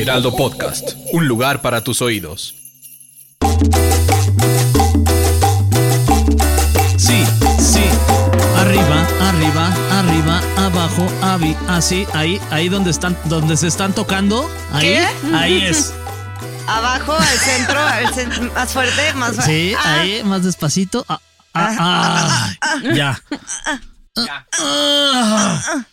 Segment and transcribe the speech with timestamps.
[0.00, 2.54] Heraldo Podcast, un lugar para tus oídos.
[6.96, 7.24] Sí,
[7.58, 7.84] sí.
[8.56, 14.86] Arriba, arriba, arriba, abajo, avi, así, ahí, ahí donde están, donde se están tocando, ahí,
[14.86, 15.06] ¿Qué?
[15.34, 15.92] ahí es.
[16.66, 19.52] Abajo, al centro, al cen- más fuerte, más fuerte.
[19.52, 21.04] Sí, Ah, ahí, más despacito.
[21.08, 21.20] Ah,
[21.54, 23.20] ah, ah, ya.
[24.60, 25.84] Ah,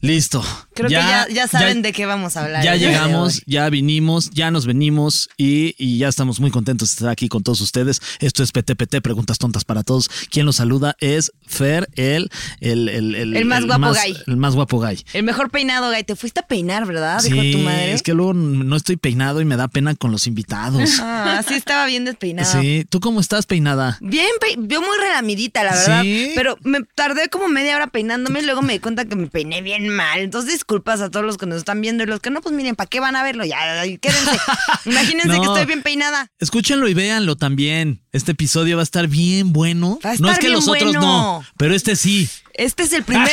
[0.00, 0.44] listo.
[0.78, 2.62] Creo que ya, ya saben de qué vamos a hablar.
[2.62, 7.08] Ya llegamos, ya vinimos, ya nos venimos y, y ya estamos muy contentos de estar
[7.08, 8.00] aquí con todos ustedes.
[8.20, 10.08] Esto es PTPT, Preguntas Tontas para Todos.
[10.30, 14.16] Quien los saluda es Fer, el, el, el, El más guapo gay.
[14.26, 15.04] El más guapo gay.
[15.12, 16.04] El mejor peinado, Gay.
[16.04, 17.20] Te fuiste a peinar, ¿verdad?
[17.22, 17.92] Dijo Sí, tu madre.
[17.92, 21.00] es que luego no estoy peinado y me da pena con los invitados.
[21.10, 22.60] Ah, sí estaba bien despeinado.
[22.60, 23.98] Sí, ¿tú cómo estás peinada?
[24.00, 24.26] Bien,
[24.58, 26.02] yo muy relamidita, la verdad.
[26.02, 26.32] ¿Sí?
[26.34, 29.62] Pero me tardé como media hora peinándome y luego me di cuenta que me peiné
[29.62, 30.20] bien mal.
[30.20, 32.76] Entonces, disculpas a todos los que nos están viendo y los que no, pues miren,
[32.76, 33.46] ¿para qué van a verlo?
[33.46, 33.56] Ya,
[34.02, 34.38] quédense.
[34.84, 35.40] Imagínense No.
[35.40, 36.30] que estoy bien peinada.
[36.38, 38.02] Escúchenlo y véanlo también.
[38.18, 39.98] Este episodio va a estar bien bueno.
[40.04, 41.00] Va a no es que bien los otros bueno.
[41.00, 42.28] no, pero este sí.
[42.52, 43.30] Este es el primero,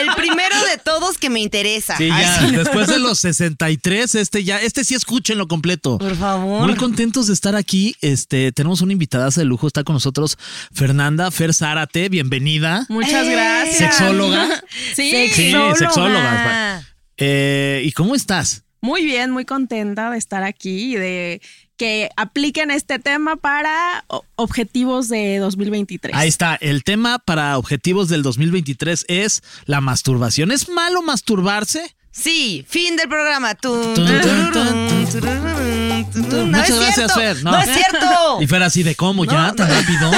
[0.00, 1.94] el primero de todos que me interesa.
[1.98, 2.40] Sí, ya.
[2.40, 2.56] sí.
[2.56, 5.98] Después de los 63, este ya, este sí escúchenlo completo.
[5.98, 6.66] Por favor.
[6.66, 7.94] Muy contentos de estar aquí.
[8.00, 9.66] Este, tenemos una invitada de lujo.
[9.66, 10.38] Está con nosotros
[10.72, 12.08] Fernanda Fer Zárate.
[12.08, 12.86] Bienvenida.
[12.88, 13.32] Muchas ¡Eh!
[13.32, 13.96] gracias.
[13.96, 14.64] Sexóloga.
[14.94, 15.74] Sí, Sí, Sexóloga.
[15.76, 16.86] sexóloga.
[17.18, 18.62] Eh, ¿Y cómo estás?
[18.86, 21.42] Muy bien, muy contenta de estar aquí y de
[21.76, 24.04] que apliquen este tema para
[24.36, 26.14] objetivos de 2023.
[26.14, 26.54] Ahí está.
[26.54, 30.52] El tema para objetivos del 2023 es la masturbación.
[30.52, 31.95] ¿Es malo masturbarse?
[32.18, 33.54] Sí, fin del programa.
[33.54, 33.94] Tun.
[36.16, 37.44] No Muchas es gracias, cierto, Fer.
[37.44, 37.58] No.
[37.58, 38.06] es cierto.
[38.40, 40.10] Y Fer así de cómo, ya, tan rápido.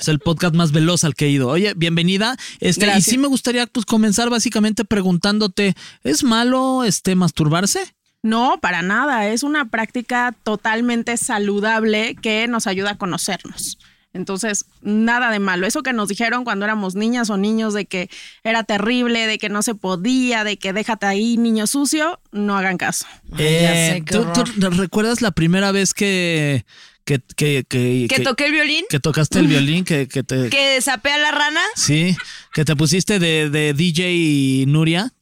[0.00, 1.48] Es el podcast más veloz al que he ido.
[1.48, 2.36] Oye, bienvenida.
[2.58, 7.94] Este, y sí me gustaría pues comenzar básicamente preguntándote, ¿es malo este masturbarse?
[8.22, 9.28] No, para nada.
[9.28, 13.78] Es una práctica totalmente saludable que nos ayuda a conocernos.
[14.12, 15.66] Entonces, nada de malo.
[15.66, 18.10] Eso que nos dijeron cuando éramos niñas o niños de que
[18.42, 22.76] era terrible, de que no se podía, de que déjate ahí, niño sucio, no hagan
[22.76, 23.06] caso.
[23.32, 26.64] Ay, ya sé, qué ¿tú, recuerdas la primera vez que
[27.04, 28.84] que que que, ¿Que toqué el violín?
[28.88, 31.60] que tocaste el violín que, que te ¿Que sapé a la rana?
[31.76, 32.16] sí
[32.52, 35.12] que te pusiste de, de DJ Nuria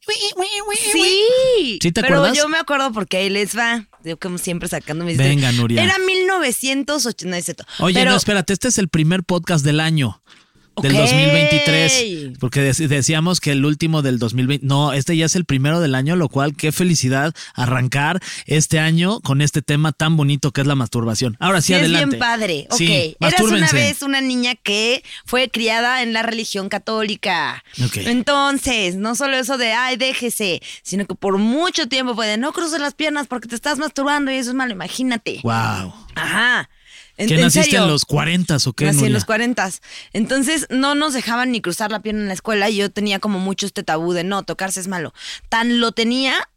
[0.93, 1.79] Sí.
[1.83, 2.37] ¿Sí te Pero acuerdas?
[2.37, 3.87] yo me acuerdo porque ahí les va.
[4.05, 5.17] Yo como siempre sacando mis...
[5.19, 5.83] Venga, Nuria.
[5.83, 7.29] Era 1980.
[7.31, 7.65] No es cierto.
[7.81, 10.23] Oye, Pero- no, espérate, este es el primer podcast del año.
[10.83, 10.99] Del Ok.
[11.01, 12.39] 2023.
[12.39, 14.67] Porque dec- decíamos que el último del 2020.
[14.67, 19.21] No, este ya es el primero del año, lo cual qué felicidad arrancar este año
[19.21, 21.37] con este tema tan bonito que es la masturbación.
[21.41, 22.07] Ahora sí, Sí, es adelante.
[22.17, 22.67] bien padre.
[22.71, 22.77] Ok.
[22.79, 27.63] Sí, Eras una vez una niña que fue criada en la religión católica.
[27.85, 27.99] Ok.
[27.99, 32.53] Entonces, no solo eso de, ay, déjese, sino que por mucho tiempo fue de, no
[32.53, 35.41] cruces las piernas porque te estás masturbando y eso es malo, imagínate.
[35.43, 35.93] Wow.
[36.15, 36.69] Ajá.
[37.19, 37.83] En, ¿Qué en naciste serio.
[37.83, 38.87] en los 40 o qué?
[38.87, 39.71] Nací en los 40.
[40.13, 43.41] Entonces no nos dejaban ni cruzar la pierna en la escuela y yo tenía como
[43.41, 45.13] mucho este tabú de no, tocarse es malo.
[45.49, 46.49] Tan lo tenía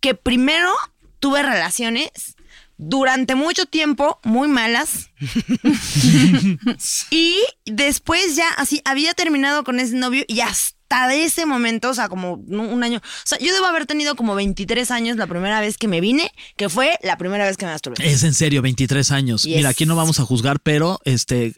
[0.00, 0.72] que primero
[1.18, 2.36] tuve relaciones
[2.78, 5.10] durante mucho tiempo muy malas
[7.10, 11.94] y después ya así había terminado con ese novio y hasta de ese momento, o
[11.94, 15.26] sea, como un un año, o sea, yo debo haber tenido como 23 años la
[15.26, 17.96] primera vez que me vine, que fue la primera vez que me masturbé.
[18.06, 19.42] Es en serio, 23 años.
[19.42, 19.56] Yes.
[19.56, 21.54] Mira, aquí no vamos a juzgar, pero este,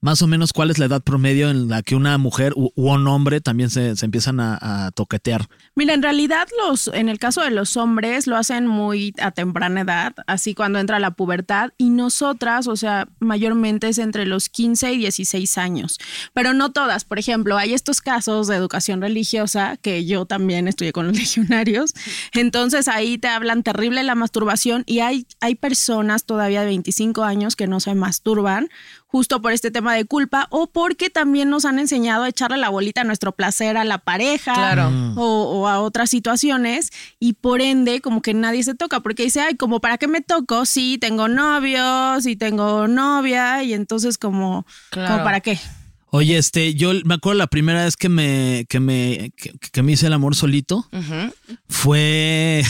[0.00, 2.92] más o menos, ¿cuál es la edad promedio en la que una mujer u, u
[2.92, 5.48] un hombre también se, se empiezan a, a toquetear?
[5.74, 9.82] Mira, en realidad los, en el caso de los hombres lo hacen muy a temprana
[9.82, 14.92] edad, así cuando entra la pubertad, y nosotras, o sea, mayormente es entre los 15
[14.92, 15.98] y 16 años,
[16.34, 17.04] pero no todas.
[17.04, 21.92] Por ejemplo, hay estos casos de educación religiosa que yo también estudié con los legionarios,
[22.34, 27.56] entonces ahí te hablan terrible la masturbación y hay, hay personas todavía de 25 años
[27.56, 28.68] que no se masturban
[29.06, 32.70] justo por este tema de culpa o porque también nos han enseñado a echarle la
[32.70, 34.90] bolita a nuestro placer a la pareja Claro.
[35.16, 36.90] o, o a otras situaciones
[37.20, 40.22] y por ende como que nadie se toca porque dice, ay, como para qué me
[40.22, 45.12] toco si tengo novios y tengo novia y entonces como, Claro.
[45.12, 45.58] como para qué.
[46.14, 49.92] Oye, este, yo me acuerdo la primera vez que me, que me, que, que me
[49.92, 50.86] hice el amor solito
[51.70, 52.62] fue,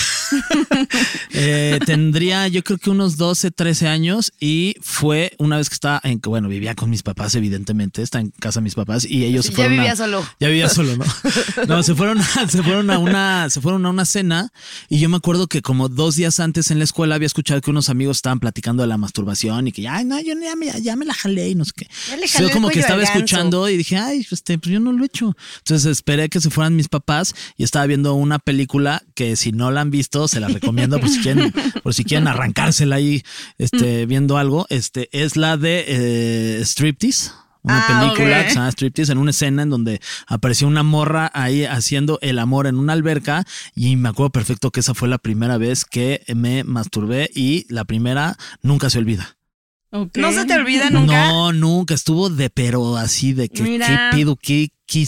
[1.33, 6.01] eh, tendría yo creo que unos 12, 13 años y fue una vez que estaba
[6.05, 9.25] en que, bueno, vivía con mis papás, evidentemente, está en casa de mis papás y
[9.25, 9.73] ellos se Ya fueron.
[9.73, 10.27] a- vivía solo.
[10.39, 11.05] Ya vivía solo, ¿no?
[11.67, 14.53] No, se fueron, a- se fueron a una, se fueron a una cena
[14.89, 17.71] y yo me acuerdo que como dos días antes en la escuela había escuchado que
[17.71, 20.95] unos amigos estaban platicando de la masturbación y que, ay, no, yo ya me, ya
[20.95, 21.89] me la jalé y no sé qué.
[22.09, 23.13] Ya le Yo jalé el como que estaba ganso.
[23.33, 25.37] Escuchando y dije, ay, este, pues yo no lo he hecho.
[25.59, 29.71] Entonces esperé que se fueran mis papás y estaba viendo una película que si no
[29.71, 31.53] la han visto, se la recomiendo, pues quieren,
[31.83, 33.23] por si quieren arrancársela ahí,
[33.59, 37.31] este, viendo algo, este, es la de eh, Striptease.
[37.65, 37.87] Una Ah,
[38.17, 38.43] película ok.
[38.45, 42.41] que se llama Striptease en una escena en donde apareció una morra ahí haciendo el
[42.41, 43.45] amor en una alberca
[43.77, 47.85] y me acuerdo perfecto que esa fue la primera vez que me masturbé y la
[47.85, 49.37] primera nunca se olvida.
[49.93, 51.29] ¿No se te olvida nunca?
[51.29, 51.95] No, nunca.
[51.95, 54.11] Estuvo de pero así de que Mira.
[54.11, 55.07] qué pido, qué, qué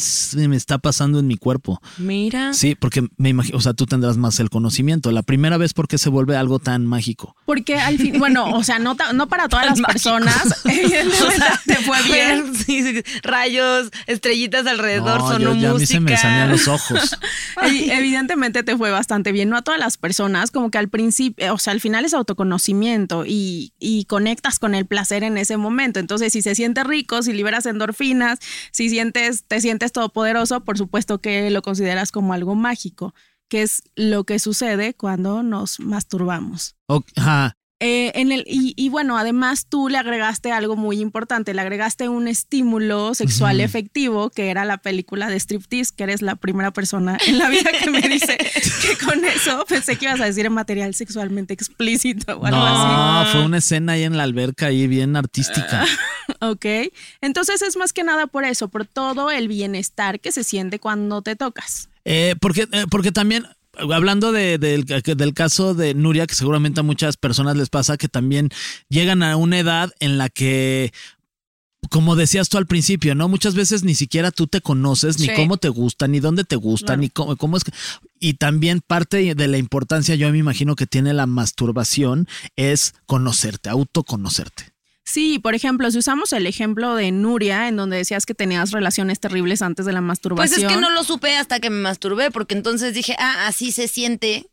[0.48, 1.80] me está pasando en mi cuerpo.
[1.98, 2.54] Mira.
[2.54, 5.10] Sí, porque me imagino, o sea, tú tendrás más el conocimiento.
[5.12, 7.36] La primera vez porque se vuelve algo tan mágico.
[7.44, 9.92] Porque al fin, bueno, o sea, no, no para todas las Mágico.
[9.92, 12.54] personas, evidentemente te fue bien.
[12.54, 16.66] Sí, sí, rayos, estrellitas alrededor, No, sonó yo- ya a mí se me salían los
[16.68, 17.18] ojos.
[17.56, 19.48] Evi- Evidentemente te fue bastante bien.
[19.50, 23.24] No a todas las personas, como que al principio, o sea, al final es autoconocimiento
[23.26, 26.00] y, y conectas con el placer en ese momento.
[26.00, 28.38] Entonces, si se siente rico, si liberas endorfinas,
[28.70, 33.14] si sientes, te sientes todopoderoso, por supuesto que lo consideras como algo mágico,
[33.48, 36.76] que es lo que sucede cuando nos masturbamos.
[37.86, 42.08] Eh, en el, y, y bueno, además tú le agregaste algo muy importante, le agregaste
[42.08, 47.18] un estímulo sexual efectivo, que era la película de Striptease, que eres la primera persona
[47.26, 48.38] en la vida que me dice
[48.80, 53.44] que con eso pensé que ibas a decir material sexualmente explícito o algo No, fue
[53.44, 55.82] una escena ahí en la alberca ahí bien artística.
[55.82, 55.92] así.
[56.40, 56.64] Ok.
[57.20, 61.20] Entonces es más que nada por eso, por todo el bienestar que se siente cuando
[61.20, 61.90] te tocas.
[62.06, 63.46] Eh, porque, eh, porque también,
[63.78, 68.08] hablando de- del, del caso de Nuria, que seguramente a muchas personas les pasa que
[68.08, 68.48] también
[68.88, 70.92] llegan a una edad en la que
[71.90, 73.28] como decías tú al principio, ¿no?
[73.28, 75.32] Muchas veces ni siquiera tú te conoces, ni Sí.
[75.36, 77.00] cómo te gusta, ni dónde te gusta, Claro.
[77.02, 77.72] ni cómo, cómo es que...
[78.18, 82.26] Y también parte de la importancia, yo me imagino que tiene la masturbación,
[82.56, 84.72] es conocerte, autoconocerte.
[85.14, 89.20] Sí, por ejemplo, si usamos el ejemplo de Nuria, en donde decías que tenías relaciones
[89.20, 90.62] terribles antes de la Pues masturbación.
[90.68, 93.86] es que no lo supe hasta que me masturbé, porque entonces dije, ah, así se
[93.86, 94.48] siente.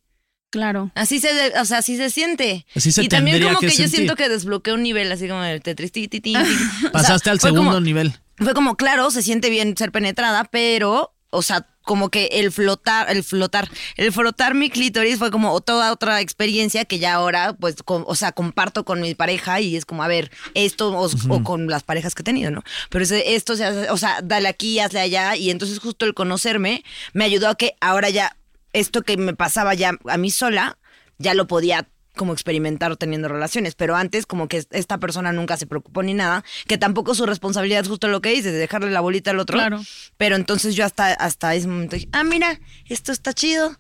[0.52, 0.92] Claro.
[0.94, 1.30] Así se,
[1.60, 2.68] o sea, así se siente.
[2.76, 5.44] Así se y también como que que, yo siento que desbloqueó un nivel así como
[5.44, 5.92] el tetris.
[5.92, 6.36] ti, ti, ti, ti.
[6.78, 8.14] O sea, Pasaste al segundo como- nivel.
[8.38, 13.10] Fue como, claro, se siente bien ser penetrada, pero, o sea, como que el flotar,
[13.10, 17.82] el flotar, el frotar mi clítoris fue como toda otra experiencia que ya ahora, pues,
[17.84, 21.44] con- o sea, comparto con mi pareja y es como, a ver, esto, o, o
[21.44, 22.64] con las parejas que he tenido, ¿no?
[22.90, 26.14] Pero ese- esto, se hace- o sea, dale aquí, hazle allá, y entonces justo el
[26.14, 26.84] conocerme
[27.14, 28.36] me ayudó a que ahora ya,
[28.74, 30.78] esto que me pasaba ya a mí sola,
[31.18, 31.88] ya lo podía
[32.22, 36.44] como experimentar teniendo relaciones, pero antes como que esta persona nunca se preocupó ni nada,
[36.68, 39.58] que tampoco su responsabilidad es justo lo que dices, de dejarle la bolita al otro.
[39.58, 39.82] Claro.
[40.18, 43.76] Pero entonces yo hasta, hasta ese momento dije, ah, mira, esto está chido.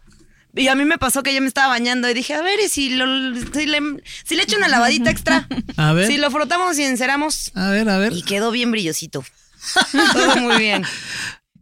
[0.55, 2.67] Y a mí me pasó que yo me estaba bañando y dije, a ver, y
[2.67, 3.05] si, lo,
[3.53, 3.79] si, le,
[4.25, 5.47] si le echo una lavadita extra,
[5.77, 6.07] A ver.
[6.07, 8.13] si lo frotamos y enceramos, A ver, a ver.
[8.13, 9.23] y quedó bien brillosito.
[10.13, 10.83] Todo muy bien.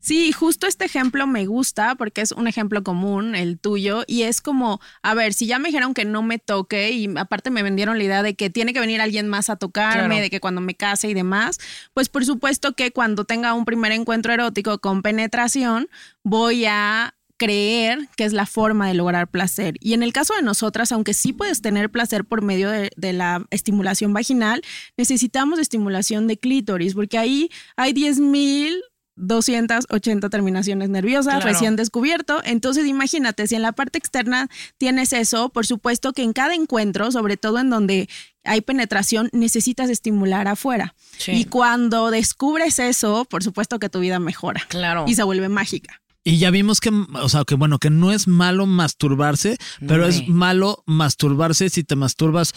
[0.09, 4.41] Sí, justo este ejemplo me gusta porque es un ejemplo común, el tuyo, y es
[4.41, 7.99] como, a ver, si ya me dijeron que no me toque y aparte me vendieron
[7.99, 10.21] la idea de que tiene que venir alguien más a tocarme, Claro.
[10.21, 11.59] de que cuando me case y demás,
[11.93, 15.87] pues por supuesto que cuando tenga un primer encuentro erótico con penetración,
[16.23, 19.75] voy a creer que es la forma de lograr placer.
[19.79, 23.13] Y en el caso de nosotras, aunque sí puedes tener placer por medio de, de
[23.13, 24.63] la estimulación vaginal,
[24.97, 28.73] necesitamos estimulación de clítoris, porque ahí hay 10.000
[29.19, 31.45] 280 terminaciones nerviosas Claro.
[31.47, 32.41] recién descubierto.
[32.43, 37.11] Entonces, imagínate, si en la parte externa tienes eso, por supuesto que en cada encuentro,
[37.11, 38.09] sobre todo en donde
[38.43, 40.95] hay penetración, necesitas estimular afuera.
[41.17, 41.31] Sí.
[41.33, 45.05] Y cuando descubres eso, por supuesto que tu vida mejora Claro.
[45.07, 46.01] y se vuelve mágica.
[46.23, 49.57] Y ya vimos que, o sea, que bueno, que no es malo masturbarse,
[49.87, 52.53] pero es malo masturbarse si te masturbas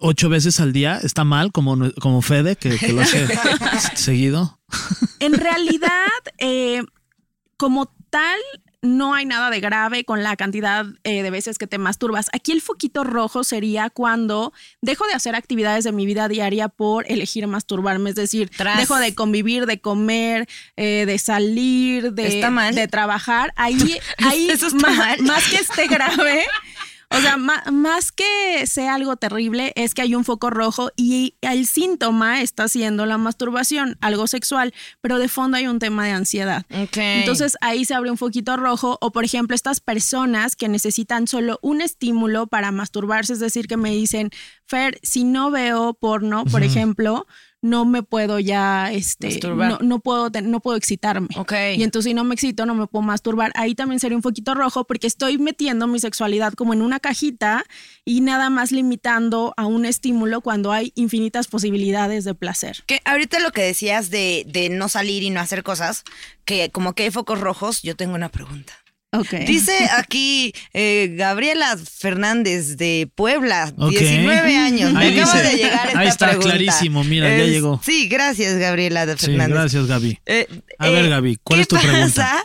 [0.00, 0.98] ocho veces al día.
[1.02, 3.26] Está mal, como, como Fede, que, que lo hace
[3.94, 4.55] seguido.
[5.20, 5.90] En realidad,
[6.38, 6.82] eh,
[7.56, 8.38] como tal,
[8.82, 12.28] no hay nada de grave con la cantidad eh, de veces que te masturbas.
[12.32, 17.10] Aquí el foquito rojo sería cuando dejo de hacer actividades de mi vida diaria por
[17.10, 18.10] elegir masturbarme.
[18.10, 18.78] Es decir, Tras.
[18.78, 20.46] dejo de convivir, de comer,
[20.76, 23.52] eh, de salir, de, trabajar.
[23.56, 25.22] Ahí, ahí Eso está ma- mal.
[25.22, 26.44] más que esté grave.
[27.10, 31.66] O sea, más que sea algo terrible, es que hay un foco rojo y el
[31.66, 36.64] síntoma está siendo la masturbación, algo sexual, pero de fondo hay un tema de ansiedad.
[37.20, 41.58] Entonces ahí se abre un foquito rojo o por ejemplo estas personas que necesitan solo
[41.62, 44.30] un estímulo para masturbarse, es decir, que me dicen,
[44.66, 47.26] Fer, si no veo porno, por ejemplo,
[47.62, 49.70] no me puedo ya, este, Masturbar.
[49.70, 51.28] no, no puedo, no puedo excitarme.
[51.36, 51.52] Ok.
[51.76, 53.52] Y entonces si no me excito, no me puedo masturbar.
[53.54, 57.64] Ahí también sería un foquito rojo porque estoy metiendo mi sexualidad como en una cajita
[58.04, 62.84] y nada más limitando a un estímulo cuando hay infinitas posibilidades de placer.
[62.86, 66.04] Que ahorita lo que decías de, de no salir y no hacer cosas,
[66.44, 68.72] que como que hay focos rojos, yo tengo una pregunta.
[69.46, 73.90] Dice aquí eh, Gabriela Fernández de Puebla, Ok.
[73.90, 74.92] 19 años.
[74.92, 75.50] Me Ahí acaba dice.
[75.52, 76.50] de llegar esta Ahí está, pregunta.
[76.50, 77.80] clarísimo, mira, ya llegó.
[77.84, 79.54] Sí, gracias Gabriela de Sí, Fernández.
[79.54, 80.18] gracias, Gaby.
[80.26, 80.46] Eh,
[80.78, 82.44] A ver, Gaby, ¿cuál ¿qué es tu pregunta?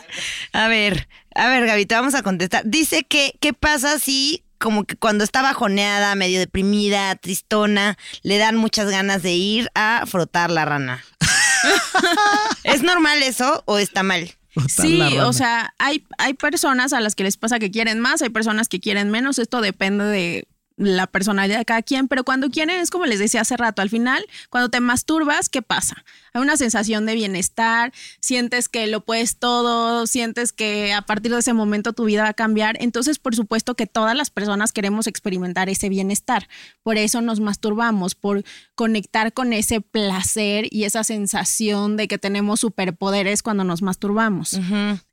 [0.52, 2.62] A ver, a ver, Gaby, te vamos a contestar.
[2.64, 8.54] Dice que, ¿qué pasa si como que cuando está bajoneada, medio deprimida, tristona, le dan
[8.56, 11.04] muchas ganas de ir a frotar la rana?
[12.64, 14.30] ¿Es normal eso o está mal?
[14.68, 18.28] Sí, o sea, hay, hay personas a las que les pasa que quieren más, hay
[18.28, 22.80] personas que quieren menos, esto depende de la personalidad de cada quien, pero cuando quieren
[22.80, 26.04] es como les decía hace rato, al final, cuando te masturbas, ¿qué pasa?
[26.32, 31.38] Hay una sensación de bienestar, sientes que lo puedes todo, sientes que a partir de
[31.38, 35.06] ese momento tu vida va a cambiar, entonces por supuesto que todas las personas queremos
[35.06, 36.48] experimentar ese bienestar,
[36.82, 42.60] por eso nos masturbamos, por conectar con ese placer y esa sensación de que tenemos
[42.60, 44.58] superpoderes cuando nos masturbamos.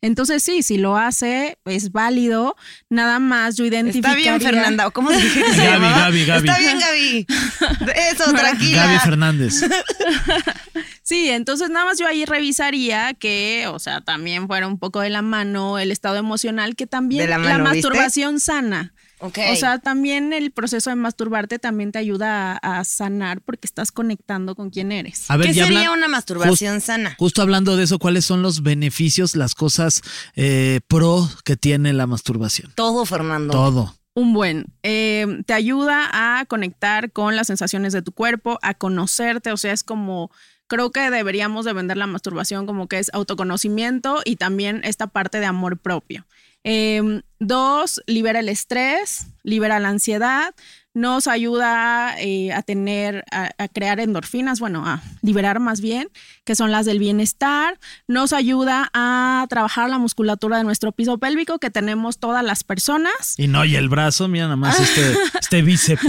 [0.02, 2.56] Entonces sí, si lo hace, es válido.
[2.90, 4.38] Nada más yo Está identificaría...
[4.38, 4.88] bien, Fernanda.
[4.88, 5.86] ¿o ¿Cómo dije se Gaby?
[5.86, 6.48] Gaby, Gaby.
[6.48, 7.28] Está bien, Gaby.
[8.12, 8.86] Eso, tranquila.
[8.86, 9.54] Gaby Fernández.
[11.04, 15.10] Sí, entonces nada más yo ahí revisaría que, o sea, también fuera un poco de
[15.10, 17.88] la mano el estado emocional, que también la mano, la ¿viste?
[17.90, 18.94] masturbación sana.
[19.22, 19.38] Ok.
[19.52, 23.92] O sea, también el proceso de masturbarte también te ayuda a, a sanar porque estás
[23.92, 25.26] conectando con quién eres.
[25.30, 27.16] A ver, ¿Qué sería habla- una masturbación sana?
[27.18, 30.02] Justo hablando de eso, ¿cuáles son los beneficios, las cosas
[30.36, 32.72] eh, pro que tiene la masturbación?
[32.76, 33.52] Todo, Fernando.
[33.52, 33.99] Todo.
[34.20, 39.54] Un buen, eh, te ayuda a conectar con las sensaciones de tu cuerpo, a conocerte,
[39.54, 40.30] o sea, es como,
[40.68, 45.40] creo que deberíamos de vender la masturbación como que es autoconocimiento y también esta parte
[45.40, 46.26] de amor propio.
[46.66, 50.54] Eh, dos, libera el estrés, libera la ansiedad,
[50.94, 56.10] nos ayuda eh, a tener, a, a crear endorfinas, bueno, a liberar más bien,
[56.46, 61.60] que son las del bienestar, nos ayuda a trabajar la musculatura de nuestro piso pélvico
[61.60, 63.36] que tenemos todas las personas.
[63.38, 66.02] Y no, y el brazo, mira nada más este, este bíceps.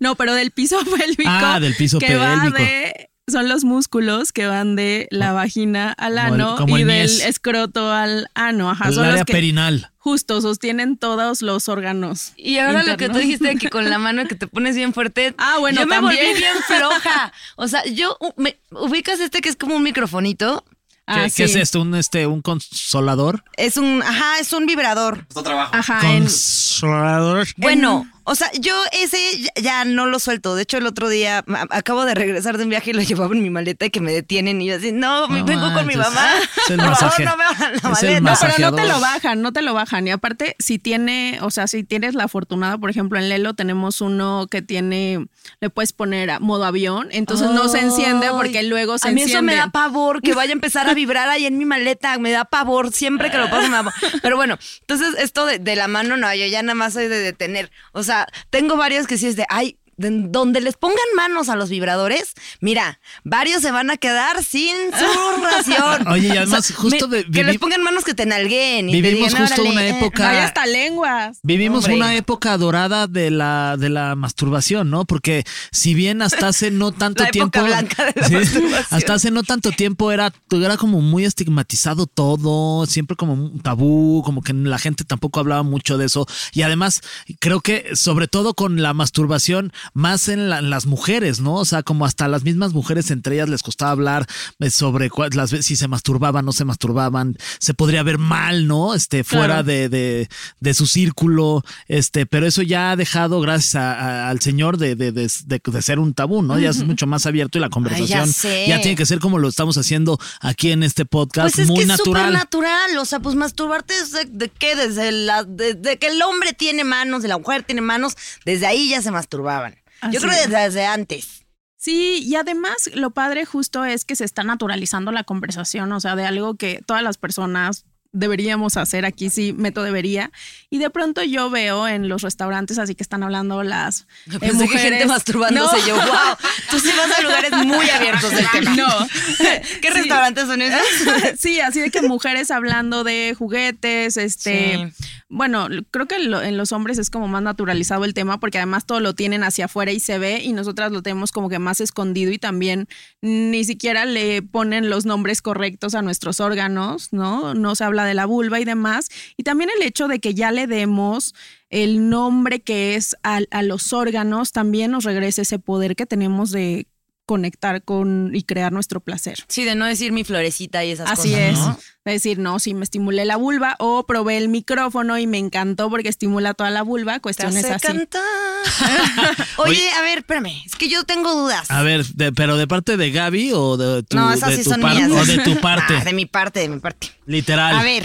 [0.00, 1.22] No, pero del piso pélvico.
[1.30, 2.58] Ah, del piso que va pélvico.
[2.58, 6.82] de- son los músculos que van de la vagina al Como el- ano como y
[6.82, 7.24] el del mies.
[7.24, 8.70] escroto al ano.
[8.70, 9.90] Ajá, el son área los que perinal.
[9.98, 12.32] justo sostienen todos los órganos.
[12.36, 14.94] Y ahora lo que tú dijiste de que con la mano que te pones bien
[14.94, 15.34] fuerte.
[15.38, 16.24] Ah, bueno, Yo me también.
[16.24, 17.32] volví bien floja.
[17.56, 20.64] O sea, yo me, ubicas este que es como un microfonito.
[20.68, 20.72] ¿Qué,
[21.08, 21.58] Ah, qué es sí.
[21.60, 21.80] esto?
[21.82, 23.42] ¿Un, este, un consolador?
[23.56, 25.26] Es un, ajá, es un vibrador.
[25.72, 27.46] Ajá, en- Consolador.
[27.56, 30.54] Bueno, o sea, yo ese ya, ya no lo suelto.
[30.56, 33.34] De hecho, el otro día a- acabo de regresar de un viaje y lo llevaba
[33.34, 35.86] en mi maleta y que me detienen y yo así, no, me No vengo con
[35.86, 36.26] mi mamá.
[36.66, 38.20] Es el Por favor, no me abran la maleta.
[38.20, 40.06] No, pero no te lo bajan, no te lo bajan.
[40.08, 44.00] Y aparte, si tiene, o sea, si tienes la afortunada, por ejemplo, en Lelo tenemos
[44.00, 45.26] uno que tiene,
[45.60, 49.22] le puedes poner a modo avión, entonces no se enciende porque luego se A mí
[49.22, 49.52] enciende.
[49.52, 52.18] eso me da pavor, que vaya a empezar a vibrar ahí en mi maleta.
[52.18, 53.62] Me da pavor siempre que lo paso.
[53.68, 53.94] Me da pavor.
[54.22, 57.18] Pero bueno, entonces esto de, de la mano, no, yo ya nada más soy de
[57.20, 57.70] detener.
[57.92, 58.15] O sea,
[58.50, 63.00] tengo varios que sí es de, ay, donde les pongan manos a los vibradores, mira,
[63.24, 66.06] varios se van a quedar sin su ración.
[66.12, 68.88] Oye, y además, justo de- que les pongan manos que te nalguen.
[68.90, 69.98] Y te Vivimos digan, justo "Órale, una eh".
[69.98, 71.38] época- Hay hasta lenguas.
[71.42, 71.96] Vivimos Hombre.
[71.96, 75.04] una época dorada de la, de la masturbación, ¿no?
[75.06, 77.62] Porque si bien hasta hace no tanto La época tiempo.
[77.66, 78.86] blanca de la Sí, masturbación.
[78.90, 84.22] hasta hace no tanto tiempo era, era como muy estigmatizado todo, siempre como un tabú,
[84.24, 86.26] como que la gente tampoco hablaba mucho de eso.
[86.52, 87.00] Y además,
[87.40, 91.54] creo que sobre todo con la masturbación, más en, la- en las mujeres, ¿no?
[91.54, 94.26] O sea, como hasta las mismas mujeres entre ellas les costaba hablar
[94.60, 98.94] eh, sobre cuál- las, si se masturbaban, no se masturbaban, se podría ver mal, ¿no?
[98.94, 99.62] Este, fuera Claro.
[99.64, 100.28] de, de,
[100.60, 103.92] de su círculo, este, pero eso ya ha dejado, gracias a-
[104.26, 106.58] a- al Señor, de, de, de, de- de ser un tabú, ¿no?
[106.58, 108.66] Ya es mucho más abierto y la conversación sé.
[108.68, 111.76] ya tiene que ser como lo estamos haciendo aquí en este podcast, Pues es muy
[111.76, 112.22] que es natural.
[112.26, 112.98] súper natural.
[112.98, 114.74] O sea, pues masturbarte es de, de qué?
[114.76, 118.88] Desde, la, desde que el hombre tiene manos y la mujer tiene manos, desde ahí
[118.90, 119.75] ya se masturbaban.
[120.00, 121.46] Así Yo creo desde, desde antes.
[121.76, 126.16] Sí, y además lo padre justo es que se está naturalizando la conversación, o sea,
[126.16, 127.85] de algo que todas las personas
[128.16, 130.30] deberíamos hacer aquí, sí, meto debería.
[130.70, 134.58] Y de pronto yo veo en los restaurantes así que están hablando las eh, Pensé
[134.58, 134.82] que mujeres.
[134.82, 135.86] gente masturbándose No.
[135.86, 136.36] yo, wow,
[136.70, 138.74] tú sí vas a lugares muy abiertos del tema.
[138.74, 138.86] No.
[139.80, 139.94] ¿Qué Sí.
[139.94, 140.80] restaurantes son esos?
[141.38, 144.92] sí, así de que mujeres hablando de juguetes, este,
[145.28, 148.86] bueno, creo que lo- en los hombres es como más naturalizado el tema porque además
[148.86, 151.80] todo lo tienen hacia afuera y se ve y nosotras lo tenemos como que más
[151.80, 152.88] escondido y también
[153.22, 157.54] ni siquiera le ponen los nombres correctos a nuestros órganos, ¿no?
[157.54, 159.08] No se habla de la vulva y demás.
[159.36, 161.34] Y también el hecho de que ya le demos
[161.68, 166.50] el nombre que es al- a, los órganos también nos regresa ese poder que tenemos
[166.50, 166.86] de
[167.26, 169.44] conectar con y crear nuestro placer.
[169.48, 171.42] Sí, de no decir mi florecita y esas Así cosas.
[171.44, 171.58] es.
[171.58, 171.78] ¿no?
[172.04, 175.90] De decir, no, sí, me estimulé la vulva o probé el micrófono y me encantó
[175.90, 177.14] porque estimula toda la vulva.
[177.14, 177.86] Te Cuestiones hace así.
[177.98, 178.22] cantar.
[179.58, 180.62] Oye, a ver, espérame.
[180.64, 181.70] Es que yo tengo dudas.
[181.70, 184.64] A ver, de- pero de parte de Gaby o de tu, no, esas de sí
[184.64, 185.10] tu son mías.
[185.10, 185.96] o de tu parte.
[186.00, 187.08] Ah, de mi parte, de mi parte.
[187.26, 187.76] Literal.
[187.76, 188.04] A ver,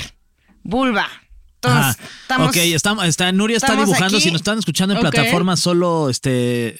[0.64, 1.08] vulva.
[1.68, 2.50] Estamos.
[2.50, 4.18] ok, estamos, está, Nuria está dibujando.
[4.18, 4.22] aquí.
[4.22, 5.12] Si nos están escuchando en Ok.
[5.12, 6.80] plataformas solo este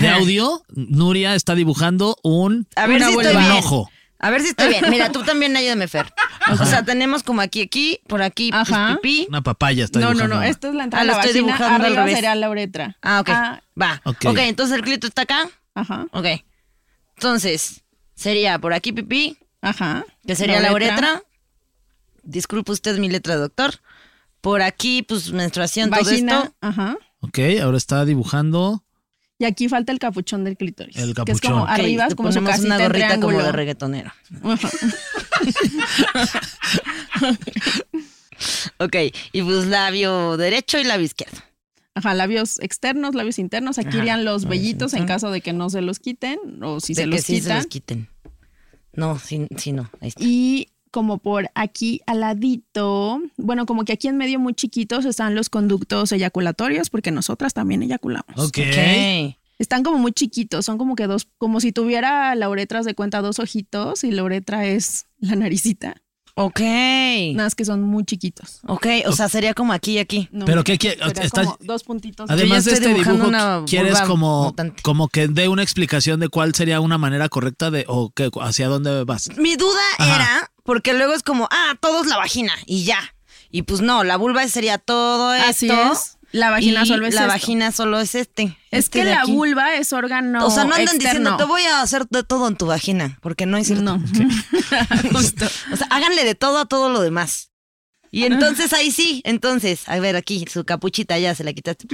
[0.00, 3.50] de audio, Nuria está dibujando un, A ver si estoy bien.
[3.52, 3.90] ojo.
[4.18, 4.84] A ver si estoy bien.
[4.88, 6.12] Mira, tú también ayúdame, Fer.
[6.60, 8.94] O sea, tenemos como aquí, aquí, por aquí, pues, Ajá.
[8.96, 9.26] pipí.
[9.28, 10.36] Una papaya está No, no, dibujando.
[10.36, 10.42] no.
[10.42, 12.14] Esta es la entrada Ah, de lo la estoy dibujando al Arriba revés.
[12.14, 12.96] sería la uretra.
[13.02, 13.28] Ah, ok.
[13.30, 14.00] Ah, Va.
[14.04, 14.24] Ok.
[14.26, 15.48] ok, entonces el clítoris está acá.
[15.74, 16.26] ajá, Ok.
[17.16, 17.82] Entonces,
[18.14, 20.04] sería por aquí pipí, ajá.
[20.26, 21.22] que sería la uretra.
[22.22, 23.80] Disculpe usted mi letra, doctor.
[24.42, 26.56] Por aquí, pues, menstruación, Vagina, todo esto.
[26.60, 26.98] ajá.
[27.20, 28.84] Ok, ahora está dibujando.
[29.38, 30.94] Y aquí falta el capuchón del clítoris.
[30.96, 31.52] El Que es capuchón.
[31.52, 34.12] como Ok, arriba, es como su casita una en gorrita como de reggaetonero.
[38.78, 38.96] Ok,
[39.32, 41.38] y pues labio derecho y labio izquierdo.
[41.94, 43.78] Ajá, labios externos, labios internos.
[43.78, 46.94] Aquí Ajá, irían los vellitos en caso de que no se los quiten o si
[46.94, 47.56] de se que los sí se quitan.
[47.58, 48.08] los quiten.
[48.94, 49.90] No, sí, sí, no.
[50.00, 50.22] Ahí está.
[50.24, 55.34] Y como por aquí al ladito, bueno, como que aquí en medio muy chiquitos están
[55.34, 58.36] los conductos eyaculatorios, porque nosotras también eyaculamos.
[58.36, 58.58] Ok.
[58.58, 59.36] Ok.
[59.58, 63.20] Están como muy chiquitos, son como que dos, como si tuviera la uretra de cuenta
[63.20, 65.96] dos ojitos y la uretra es la naricita.
[66.34, 66.60] Ok.
[66.60, 68.60] Nada más que son muy chiquitos.
[68.66, 70.28] Ok, o sea, sería como aquí y aquí.
[70.32, 70.96] No, Pero ¿qué quiere?
[70.96, 72.30] sería Está- como dos puntitos.
[72.30, 74.82] Además de este dibujo, una ¿quieres como, mutante.
[74.82, 78.68] como que dé una explicación de cuál sería una manera correcta de o qué, hacia
[78.68, 79.28] dónde vas?
[79.36, 80.16] Mi duda Ajá.
[80.16, 83.14] era, porque luego es como, ah, todo es la vagina y ya.
[83.50, 85.92] Y pues no, la vulva sería todo esto.
[85.92, 86.18] Es.
[86.32, 87.32] La vagina y solo es La esto.
[87.32, 88.56] vagina solo es este.
[88.70, 89.32] Es este que la aquí.
[89.32, 92.56] vulva es órgano O sea, no andan diciendo, te voy a hacer de todo en
[92.56, 93.84] tu vagina, porque no es cierto.
[93.84, 94.02] No.
[95.12, 95.46] Justo.
[95.70, 97.50] O sea, háganle de todo a todo lo demás.
[98.10, 101.86] Y entonces ahí sí, entonces, a ver aquí, su capuchita ya se la quitaste.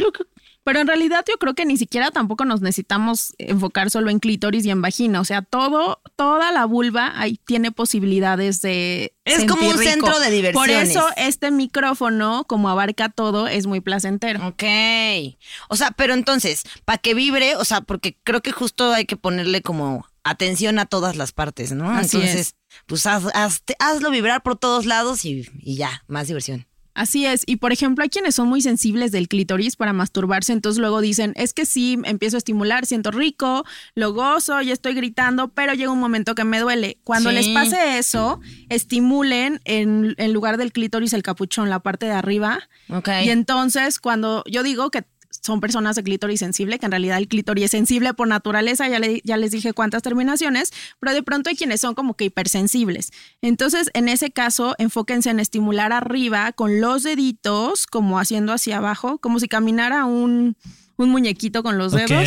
[0.68, 4.66] Pero en realidad yo creo que ni siquiera tampoco nos necesitamos enfocar solo en clítoris
[4.66, 5.18] y en vagina.
[5.18, 9.14] O sea, todo, toda la vulva ahí tiene posibilidades de.
[9.24, 9.90] Es como un rico.
[9.90, 10.90] centro de Por diversiones.
[10.90, 14.46] eso este micrófono, como abarca todo, es muy placentero.
[14.46, 14.64] Ok.
[15.70, 19.16] O sea, pero entonces, para que vibre, o sea, porque creo que justo hay que
[19.16, 21.90] ponerle como atención a todas las partes, ¿no?
[21.90, 23.32] Así entonces, pues haz-
[23.78, 26.66] hazlo vibrar por todos lados y, y ya, más diversión.
[26.98, 27.44] Así es.
[27.46, 31.32] Y por ejemplo, hay quienes son muy sensibles del clítoris para masturbarse, entonces luego dicen,
[31.36, 35.92] es que sí, empiezo a estimular, siento rico, lo gozo, ya estoy gritando, pero llega
[35.92, 36.98] un momento que me duele.
[37.04, 37.36] Cuando Sí.
[37.36, 42.60] les pase eso, estimulen en, en lugar del clítoris el capuchón, la parte de arriba.
[42.88, 43.08] Ok.
[43.24, 45.04] Y entonces, cuando yo digo que
[45.42, 48.98] son personas de clítoris sensible, que en realidad el clítoris es sensible por naturaleza, ya,
[48.98, 53.12] le- ya les dije cuántas terminaciones, pero de pronto hay quienes son como que hipersensibles.
[53.42, 59.18] Entonces, en ese caso, enfóquense en estimular arriba con los deditos, como haciendo hacia abajo,
[59.18, 60.56] como si caminara un,
[60.96, 62.26] un muñequito con los dedos,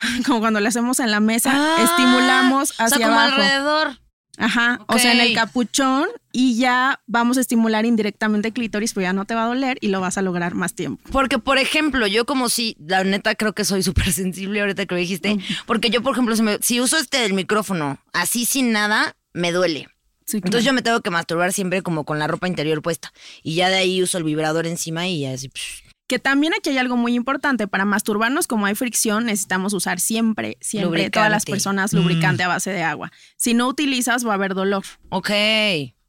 [0.26, 3.36] como cuando le hacemos en la mesa, Ah, estimulamos o sea, hacia como abajo.
[3.36, 3.98] alrededor.
[4.38, 9.02] Ajá, o sea, en el capuchón y ya vamos a estimular indirectamente el clítoris, pero
[9.02, 11.02] ya no te va a doler y lo vas a lograr más tiempo.
[11.10, 14.94] Porque, por ejemplo, yo como si, la neta creo que soy súper sensible ahorita que
[14.94, 18.70] lo dijiste, porque yo, por ejemplo, si, me- si uso este del micrófono así sin
[18.72, 19.88] nada, me duele.
[20.24, 23.12] Sí, Entonces yo me tengo que masturbar siempre como con la ropa interior puesta.
[23.42, 25.48] Y ya de ahí uso el vibrador encima y ya así.
[25.48, 25.87] psh.
[26.08, 27.68] Que también aquí hay algo muy importante.
[27.68, 31.10] Para masturbarnos, como hay fricción, necesitamos usar siempre, siempre, Lubricante.
[31.18, 33.12] todas las personas, lubricante a base de agua.
[33.36, 34.84] Si no utilizas, va a haber dolor.
[35.10, 35.30] Ok.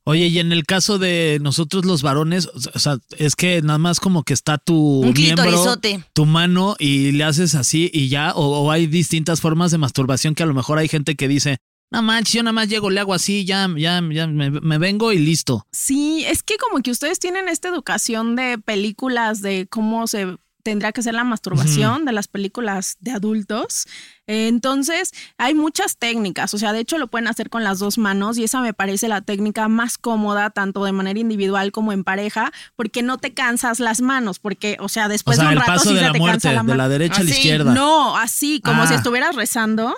[0.05, 3.99] Oye, y en el caso de nosotros los varones, o sea, es que nada más
[3.99, 5.75] como que está tu Un miembro,
[6.13, 10.33] tu mano y le haces así y ya, o, o hay distintas formas de masturbación
[10.33, 11.57] que a lo mejor hay gente que dice,
[11.91, 15.11] no manches, yo nada más llego, le hago así, ya, ya, ya me, me vengo
[15.11, 15.65] y listo.
[15.71, 20.91] Sí, es que como que ustedes tienen esta educación de películas de cómo se tendrá
[20.91, 23.87] que ser la masturbación de las películas de adultos.
[24.27, 28.37] Entonces, hay muchas técnicas, o sea, de hecho lo pueden hacer con las dos manos
[28.37, 32.51] y esa me parece la técnica más cómoda, tanto de manera individual como en pareja,
[32.75, 35.59] porque no te cansas las manos, porque, o sea, O después sea, de un el
[35.61, 36.77] rato paso sí de se la te muerte, cansa la de mano.
[36.77, 37.73] la derecha a la Así, izquierda.
[37.73, 38.87] No, así, como Ah.
[38.87, 39.95] si estuvieras rezando.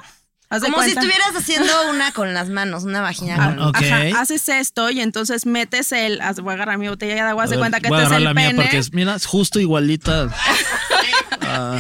[0.51, 3.77] Haz Como si estuvieras haciendo una con las manos, una vagina Ah, con ok.
[3.77, 6.19] Ajá, haces esto y entonces metes el.
[6.43, 8.17] Voy a agarrar mi botella de agua, haz de cuenta que voy a este es
[8.17, 8.53] el la pene.
[8.53, 10.27] mía porque es, mira, es justo igualita
[11.41, 11.79] a,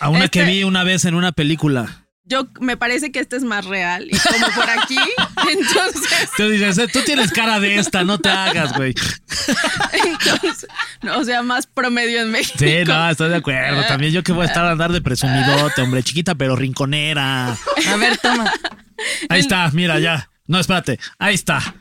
[0.00, 2.05] a una que Este- vi una vez en una película.
[2.26, 4.98] Yo me parece que este es más real y como por aquí,
[5.50, 8.94] entonces, Tú dices, "Eh, tú tienes cara de esta, no te hagas, güey.
[9.92, 10.66] entonces,
[11.02, 12.58] no, o sea, más promedio en México.
[12.58, 13.84] Sí, no, estoy de acuerdo.
[13.86, 17.52] También yo que voy a estar a andar de presumidote, hombre, chiquita pero rinconera.
[17.52, 18.52] A ver, toma.
[19.28, 20.28] Ahí está, mira, ya.
[20.48, 21.74] No, espérate, ahí está.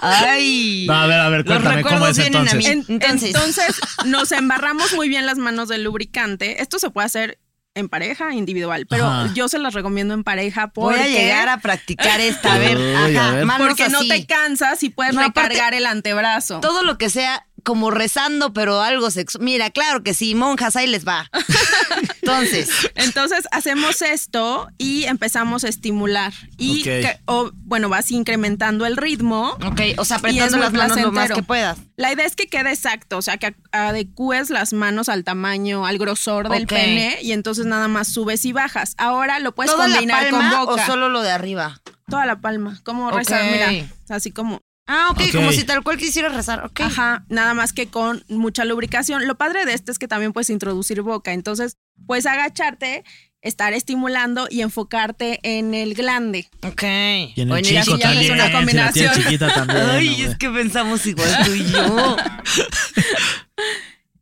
[0.00, 0.84] Ay.
[0.86, 2.66] No, a ver, a ver, cuéntame cómo es entonces.
[2.66, 3.34] En- Entonces.
[3.34, 3.80] entonces.
[4.04, 6.62] nos embarramos muy bien las manos del lubricante.
[6.62, 7.38] Esto se puede hacer
[7.76, 9.30] en pareja, individual, pero Ajá.
[9.34, 12.54] yo se las recomiendo en pareja Voy porque a llegar a practicar esta.
[12.54, 13.44] A ver, Uy, a ajá, ver.
[13.46, 16.60] manos porque no te cansas y puedes No, aparte- recargar el antebrazo.
[16.60, 19.42] Todo lo que sea como rezando, pero algo sexual.
[19.44, 21.28] Mira, claro que sí, monjas, ahí les va.
[22.22, 26.32] Entonces, Entonces hacemos esto y empezamos a estimular.
[26.56, 26.84] Y Ok.
[26.84, 29.56] que- o, bueno, vas incrementando el ritmo.
[29.64, 31.76] ok, o sea, apretando las manos lo más que puedas.
[31.96, 35.98] La idea es que quede exacto, o sea, que adecúes las manos al tamaño, al
[35.98, 38.94] grosor del pene y entonces nada más subes y bajas.
[38.96, 40.82] Ahora lo puedes ¿Toda la combinar con palma boca.
[40.82, 41.80] o solo lo de arriba?
[42.08, 45.32] Toda la palma, como rezar, mira, así como Ah, ok, Ok.
[45.32, 46.64] como si tal cual quisieras rezar.
[46.64, 46.80] Ok.
[46.80, 49.26] Ajá, nada más que con mucha lubricación.
[49.26, 53.02] Lo padre de este es que también puedes introducir boca, entonces puedes agacharte,
[53.42, 56.48] estar estimulando y enfocarte en el glande.
[56.62, 56.82] Ok.
[56.82, 58.32] Y en el Oye, chico ya es también.
[58.32, 59.14] una si la tienes combinación.
[59.24, 59.80] chiquita también.
[59.90, 62.16] Ay, es que pensamos igual tú y yo.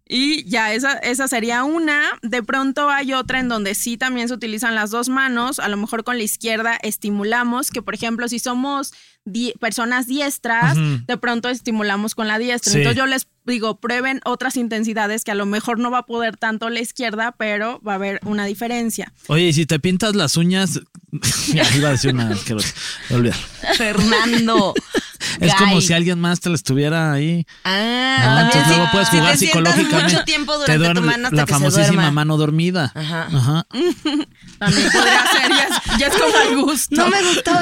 [0.07, 2.03] Y ya, esa, esa sería una.
[2.23, 5.59] De pronto hay otra en donde sí también se utilizan las dos manos.
[5.59, 8.93] A lo mejor con la izquierda estimulamos, que por ejemplo, si somos
[9.25, 12.73] di- personas diestras, de pronto estimulamos con la diestra.
[12.73, 12.79] Sí.
[12.79, 16.37] Entonces yo les digo, prueben otras intensidades que a lo mejor no va a poder
[16.37, 19.13] tanto la izquierda, pero va a haber una diferencia.
[19.27, 20.81] Oye, y si te pintas las uñas,
[21.75, 22.73] iba a decir una asquerosa.
[23.11, 23.37] Olvidar.
[23.77, 24.75] Fernando.
[25.41, 27.47] Es como si alguien más te la estuviera ahí.
[27.65, 30.13] Ah, Ah, entonces si- luego puedes si jugar te sientas psicológicamente.
[30.15, 32.11] mucho tiempo Te durante tu duerme mano hasta la que se famosísima duerma.
[32.11, 32.93] mano dormida.
[32.95, 33.29] Ajá.
[33.33, 33.67] Ajá.
[34.59, 36.97] También podría ser, ya es, ya es como al gusto.
[36.97, 37.53] No me gustó.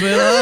[0.00, 0.41] Pero,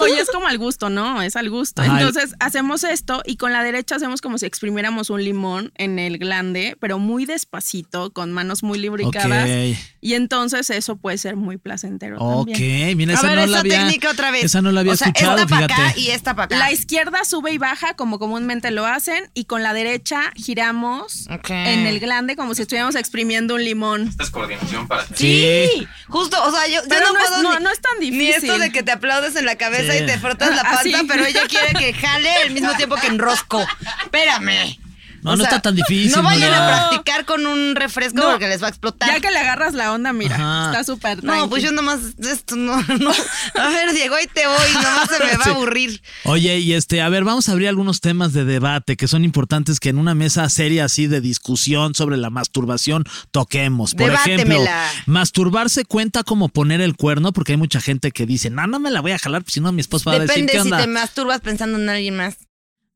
[0.00, 1.22] Oye, es como al gusto, ¿no?
[1.22, 1.82] Es al gusto.
[1.82, 1.98] Ajá.
[2.00, 6.18] Entonces hacemos esto y con la derecha hacemos como si exprimiéramos un limón en el
[6.18, 9.44] glande, pero muy despacito, con manos muy lubricadas.
[9.48, 9.78] Ok.
[10.00, 12.96] Y entonces eso puede ser muy placentero Ok, también.
[12.96, 13.78] mira, A esa ver, no esa la había.
[13.84, 14.44] técnica otra vez.
[14.44, 15.82] Esa no la había o sea, escuchado, esta para fíjate.
[15.88, 16.58] acá y esta para acá.
[16.58, 21.86] La izquierda sube y baja como comúnmente lo hacen y con la derecha giramos en
[21.86, 24.08] el glande como si estuviéramos exprimiendo un limón.
[24.08, 27.80] Esta es coordinación para Sí, justo, o sea, yo, no, puedo no- ni- no es
[27.80, 28.34] tan Ni difícil.
[28.50, 29.87] esto de que te aplaudes en la cabeza Sí.
[29.96, 30.92] Y te frotas la Así.
[30.92, 33.64] panza, pero ella quiere que jale al mismo tiempo que enrosco.
[34.02, 34.78] Espérame.
[35.22, 38.30] No, no está tan difícil, No vayan a practicar con un refresco No.
[38.30, 39.08] porque les va a explotar.
[39.10, 40.66] Ya que le agarras la onda, mira, Ajá.
[40.70, 43.10] está súper No, pues yo nomás, esto no, no.
[43.54, 45.50] A ver, Diego, ahí te voy, nomás se me va Sí.
[45.50, 46.02] a aburrir.
[46.24, 49.80] Oye, y este, a ver, vamos a abrir algunos temas de debate que son importantes
[49.80, 53.94] que en una mesa seria así de discusión sobre la masturbación toquemos.
[53.94, 54.62] Por ejemplo,
[55.06, 58.90] masturbarse cuenta como poner el cuerno, porque hay mucha gente que dice, no, no me
[58.90, 60.64] la voy a jalar, pues si no mi esposo va a decir, Depende ¿qué si
[60.64, 60.78] onda?
[60.78, 62.36] te masturbas pensando en alguien más.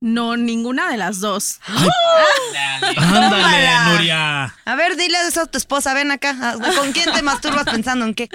[0.03, 1.61] No, ninguna de las dos.
[2.97, 3.93] Ándale.
[3.93, 4.55] Nuria.
[4.65, 6.37] A ver, dile eso a tu esposa, ven acá.
[6.41, 8.29] Ah, ¿Con quién te masturbas pensando en qué?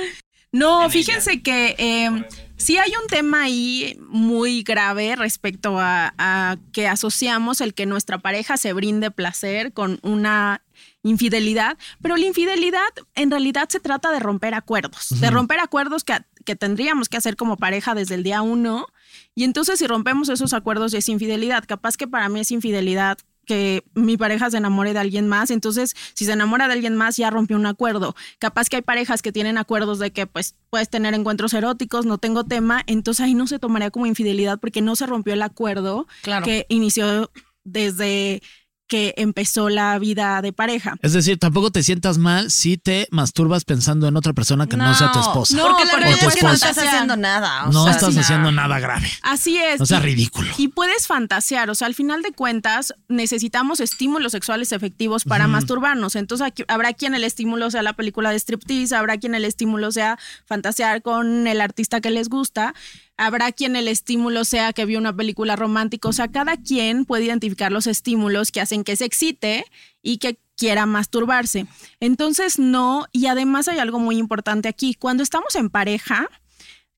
[0.54, 2.26] No, fíjense que eh,
[2.56, 8.18] sí hay un tema ahí muy grave respecto a, a que asociamos el que nuestra
[8.18, 10.62] pareja se brinde placer con una
[11.04, 16.18] infidelidad, pero la infidelidad en realidad se trata de romper acuerdos, de romper acuerdos que,
[16.46, 18.88] que tendríamos que hacer como pareja desde el día uno.
[19.38, 21.64] Y entonces si rompemos esos acuerdos es infidelidad.
[21.68, 25.96] Capaz que para mí es infidelidad que mi pareja se enamore de alguien más, entonces
[26.16, 28.16] si se enamora de alguien más ya rompió un acuerdo.
[28.40, 32.18] Capaz que hay parejas que tienen acuerdos de que pues puedes tener encuentros eróticos, no
[32.18, 36.08] tengo tema, entonces ahí no se tomaría como infidelidad porque no se rompió el acuerdo
[36.24, 36.44] Claro.
[36.44, 37.30] que inició
[37.64, 38.42] desde
[38.88, 40.96] que empezó la vida de pareja.
[41.02, 44.94] Es decir, tampoco te sientas mal si te masturbas pensando en otra persona que no,
[44.96, 45.56] sea tu esposa.
[45.58, 47.66] No, porque la realidad tu es que no estás haciendo nada.
[47.68, 48.20] o no sea, estás sí.
[48.22, 49.10] haciendo nada grave.
[49.22, 49.80] Así es.
[49.80, 50.50] No sea Y- ridículo.
[50.58, 56.16] Y puedes fantasear, o sea, al final de cuentas necesitamos estímulos sexuales efectivos para masturbarnos.
[56.16, 59.92] Entonces aquí- habrá quien el estímulo sea la película de striptease, habrá quien el estímulo
[59.92, 62.74] sea fantasear con el artista que les gusta,
[63.18, 66.08] habrá quien el estímulo sea que vio una película romántica.
[66.08, 69.66] O sea, cada quien puede identificar los estímulos que hacen que se excite
[70.02, 71.68] y que quiera masturbarse.
[72.00, 74.94] Entonces no, y además hay algo muy importante aquí.
[74.94, 76.30] Cuando estamos en pareja,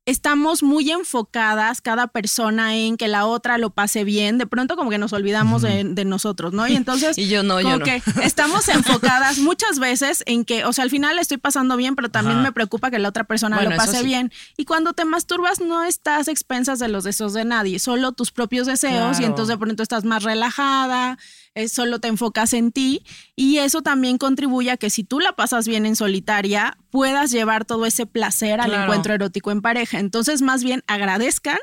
[0.09, 4.37] estamos muy enfocadas cada persona en que la otra lo pase bien.
[4.37, 6.67] De pronto como que nos olvidamos de, de nosotros, ¿no?
[6.67, 7.85] Y entonces Y yo no, yo como no.
[7.85, 12.09] que estamos enfocadas muchas veces en que, o sea, al final estoy pasando bien, pero
[12.09, 12.47] también Ajá.
[12.47, 14.05] me preocupa que la otra persona Bueno, lo pase sí.
[14.05, 14.31] bien.
[14.57, 18.31] Y cuando te masturbas no estás a expensas de los deseos de nadie, solo tus
[18.31, 21.17] propios deseos y entonces de pronto estás más relajada,
[21.55, 23.03] eh, solo te enfocas en ti
[23.35, 27.65] y eso también contribuye a que si tú la pasas bien en solitaria, puedas llevar
[27.65, 28.83] todo ese placer al Claro.
[28.83, 29.99] encuentro erótico en pareja.
[29.99, 31.57] Entonces, más bien agradezcan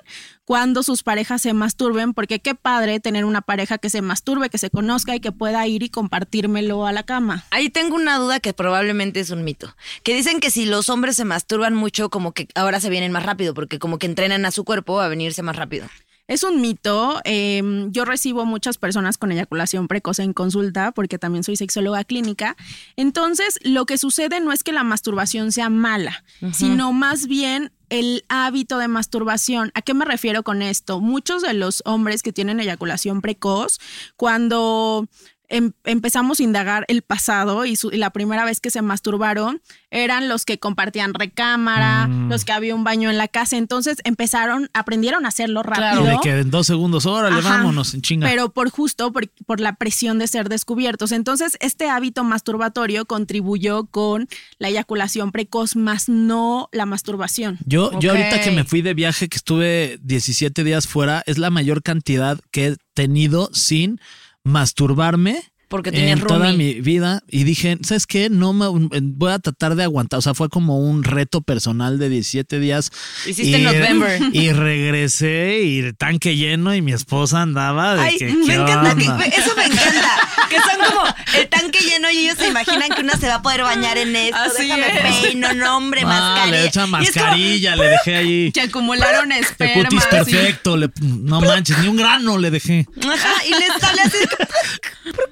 [0.44, 4.58] cuando sus parejas se masturben, porque qué padre tener una pareja que se masturbe, que
[4.58, 7.44] se conozca y que pueda ir y compartírmelo a la cama.
[7.50, 9.74] Ahí tengo una duda que probablemente es un mito.
[10.04, 13.24] Que dicen que si los hombres se masturban mucho, como que ahora se vienen más
[13.24, 15.88] rápido, porque como que entrenan a su cuerpo a venirse más rápido.
[16.28, 17.20] Es un mito.
[17.24, 22.56] eh, yo recibo muchas personas con eyaculación precoz en consulta porque también soy sexóloga clínica.
[22.96, 28.24] Entonces, lo que sucede no es que la masturbación sea mala, sino más bien el
[28.28, 29.70] hábito de masturbación.
[29.74, 31.00] ¿A qué me refiero con esto?
[31.00, 33.78] Muchos de los hombres que tienen eyaculación precoz,
[34.16, 35.08] cuando
[35.48, 39.60] em- empezamos a indagar el pasado y, su- y la primera vez que se masturbaron
[39.90, 43.56] eran los que compartían recámara, los que había un baño en la casa.
[43.56, 46.04] Entonces empezaron, aprendieron a hacerlo rápido.
[46.04, 47.50] Y de que en dos segundos, órale, Ajá.
[47.58, 48.28] vámonos, en chinga.
[48.28, 51.12] Pero por justo, por, por la presión de ser descubiertos.
[51.12, 54.28] Entonces, este hábito masturbatorio contribuyó con
[54.58, 57.58] la eyaculación precoz, más no la masturbación.
[57.64, 61.50] Yo, yo ahorita que me fui de viaje, que estuve 17 días fuera, es la
[61.50, 64.00] mayor cantidad que he tenido sin
[64.46, 65.42] masturbarme.
[65.68, 68.30] Porque tenías en toda mi vida y dije, ¿sabes qué?
[68.30, 68.66] No me
[69.02, 72.92] voy a tratar de aguantar, o sea, fue como un reto personal de 17 días.
[73.26, 74.20] Hiciste y, November.
[74.32, 78.54] Y regresé y el tanque lleno y mi esposa andaba de Ay, que me ¿qué
[78.54, 79.18] encanta, onda?
[79.18, 80.10] que, eso me encanta.
[80.48, 81.04] Que son como
[81.36, 84.14] el tanque lleno y ellos se imaginan que uno se va a poder bañar en
[84.14, 84.36] esto.
[84.36, 85.16] Así Déjame es.
[85.26, 86.46] peino, no, hombre, Ah, mascarilla.
[86.60, 88.52] le echan Y es como, mascarilla, le dejé ahí.
[88.54, 89.82] Que acumularon esperma.
[89.82, 92.86] cutis perfecto, le- no manches, ni un grano le dejé.
[93.02, 94.18] Ajá, y les sale así.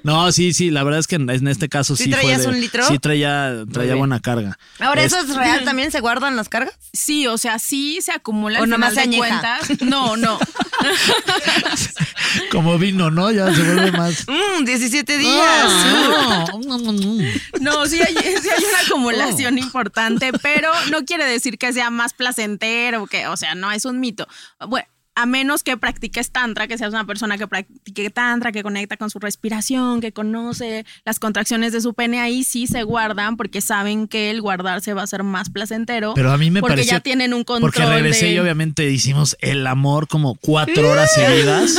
[0.03, 2.43] No, sí, sí, la verdad es que en en este caso ¿Sí sí, fue traías
[2.43, 2.85] de- un litro?
[2.87, 4.57] Sí traía, traía buena carga.
[4.79, 5.91] Ahora, ¿eso Es- es real también?
[5.91, 6.75] ¿Se guardan las cargas?
[6.93, 9.59] Sí, o sea, sí se acumula ¿O nomás se añeja?
[9.81, 10.39] No, no.
[12.51, 13.31] como vino, ¿no?
[13.31, 14.25] Ya se vuelve más.
[14.29, 15.31] Mmm, 17 días.
[15.37, 17.23] Ah, no, no, no.
[17.61, 22.13] No, sí hay, sí hay una acumulación importante, pero no quiere decir que sea más
[22.13, 24.27] placentero, que, o sea, no es un mito.
[24.67, 28.97] Bueno, a menos que practiques tantra, que seas una persona que practique tantra, que conecta
[28.97, 33.61] con su respiración, que conoce las contracciones de su pene, ahí sí se guardan porque
[33.61, 36.13] saben que el guardarse va a ser más placentero.
[36.15, 36.91] Pero a mí me porque pareció.
[36.93, 37.71] ya tienen un control.
[37.71, 41.75] Porque regresé de- y obviamente hicimos el amor como cuatro horas seguidas.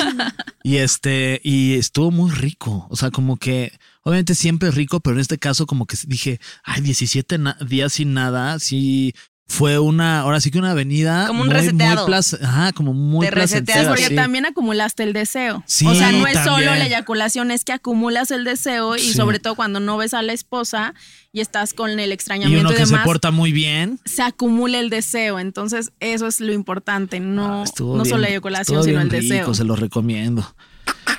[0.62, 2.87] y este, y estuvo muy rico.
[2.90, 3.72] O sea, como que.
[4.03, 7.92] Obviamente siempre es rico, pero en este caso, como que dije, ay, 17 na- días
[7.94, 9.14] sin nada, sí.
[9.49, 11.29] Fue una, ahora sí que una avenida.
[11.29, 12.07] Como un muy, reseteado.
[12.09, 14.15] Muy plac- ajá, como muy Te reseteas porque sí.
[14.17, 15.63] también acumulaste el deseo.
[15.67, 19.13] Sí, o sea, no es solo la eyaculación, es que acumulas el deseo y Sí.
[19.15, 20.95] sobre todo cuando no ves a la esposa
[21.33, 24.01] y estás con el Y extrañamiento uno y, que se porta muy bien.
[24.05, 25.39] se acumula el deseo.
[25.39, 29.55] Entonces, eso es lo importante, no, Ah, no bien- solo la eyaculación, sino el deseo.
[29.55, 30.55] se lo recomiendo.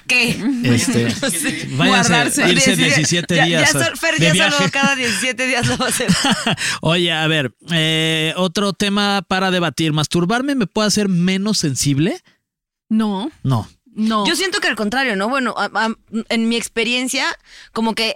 [0.08, 0.30] ¿Qué?
[0.64, 1.04] Este,
[1.76, 2.50] váyanse, Guardarse.
[2.50, 4.58] irse 17 ya, días Ya, Fer, de ya viaje.
[4.58, 6.08] solo cada 17 días lo va a hacer.
[6.82, 9.92] Oye, a ver, eh, otro tema para debatir.
[9.94, 12.22] ¿Masturbarme me puede hacer menos sensible?
[12.90, 13.68] No, No.
[13.86, 14.26] no.
[14.26, 15.28] Yo siento que al contrario, ¿no?
[15.30, 15.94] Bueno, a- a-
[16.30, 17.26] en mi experiencia,
[17.74, 18.16] como que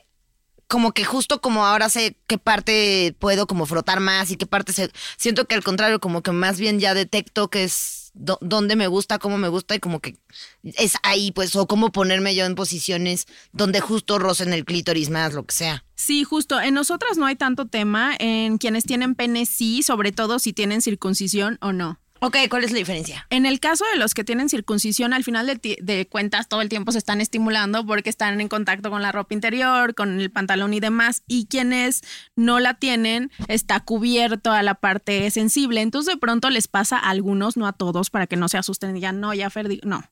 [0.67, 4.71] como que justo como ahora sé qué parte puedo como frotar más y qué parte
[4.71, 8.87] se, siento que al contrario como que más bien ya detecto que es dónde me
[8.87, 10.17] gusta, cómo me gusta y como que
[10.63, 15.33] es ahí pues o cómo ponerme yo en posiciones donde justo rocen el clítoris más,
[15.33, 15.85] lo que sea.
[15.95, 16.59] Sí, justo.
[16.59, 18.13] En nosotras no hay tanto tema.
[18.19, 21.99] En quienes tienen pene sí, sobre todo si tienen circuncisión o no.
[22.23, 23.25] Ok, ¿cuál es la diferencia?
[23.31, 26.91] En el caso de los que tienen circuncisión, al final de, cuentas todo el tiempo
[26.91, 30.79] se están estimulando porque están en contacto con la ropa interior, con el pantalón y
[30.79, 32.01] demás, y quienes
[32.35, 35.81] no la tienen está cubierto a la parte sensible.
[35.81, 38.91] Entonces de pronto les pasa a algunos, no a todos, para que no se asusten
[38.91, 39.81] y digan, no, ya Fer, di-".
[39.83, 40.03] no.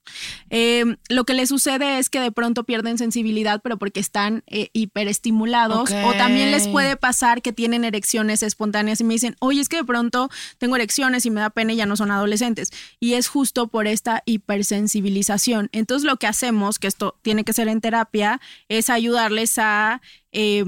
[0.50, 4.72] Eh, lo que les sucede es que de pronto pierden sensibilidad, pero porque están eh,
[4.74, 9.70] hiperestimulados, o también les puede pasar que tienen erecciones espontáneas y me dicen, oye, es
[9.70, 12.72] que de pronto tengo erecciones y me da pena y ya no son adolescentes.
[13.00, 15.70] Y es justo por esta hipersensibilización.
[15.72, 20.66] Entonces lo que hacemos, que esto tiene que ser en terapia, es ayudarles a eh,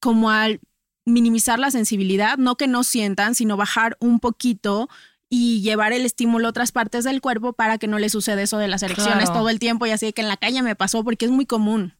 [0.00, 0.60] como al
[1.06, 4.88] minimizar la sensibilidad, no que no sientan, sino bajar un poquito
[5.28, 8.58] y llevar el estímulo a otras partes del cuerpo para que no les suceda eso
[8.58, 9.40] de las erecciones Claro.
[9.40, 11.94] todo el tiempo y así que en la calle me pasó porque es muy común.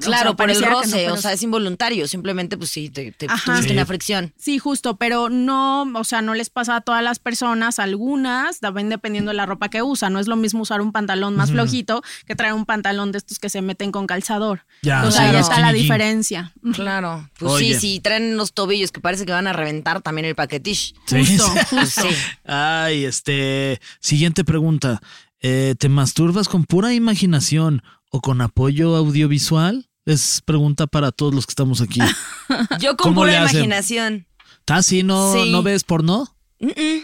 [0.00, 2.08] Claro, O sea, por el no, roce, pero o sea, es involuntario.
[2.08, 3.44] Simplemente, pues sí, te, te Ajá.
[3.44, 3.72] tuviste Sí.
[3.74, 4.34] una fricción.
[4.36, 8.88] Sí, justo, pero no, o sea, no les pasa a todas las personas, algunas, también
[8.88, 10.12] dependiendo de la ropa que usan.
[10.12, 13.38] No es lo mismo usar un pantalón más flojito que traer un pantalón de estos
[13.38, 14.66] que se meten con calzador.
[14.82, 16.52] Ya, o sea, ya los está la diferencia.
[16.72, 17.28] Claro.
[17.38, 17.74] Pues Oye.
[17.74, 20.94] sí, sí, traen unos tobillos que parece que van a reventar también el paquetish.
[21.06, 21.46] Sí, Justo,
[21.86, 22.08] sí.
[22.44, 23.80] Ay, este.
[24.00, 25.00] Siguiente pregunta.
[25.40, 27.82] Eh, ¿Te masturbas con pura imaginación
[28.14, 29.88] o con apoyo audiovisual?
[30.06, 31.98] Es pregunta para todos los que estamos aquí.
[32.80, 34.26] Yo con ¿Cómo pura imaginación.
[34.60, 35.02] ¿Estás así?
[35.02, 35.50] ¿No, Sí.
[35.50, 36.36] ¿No ves porno?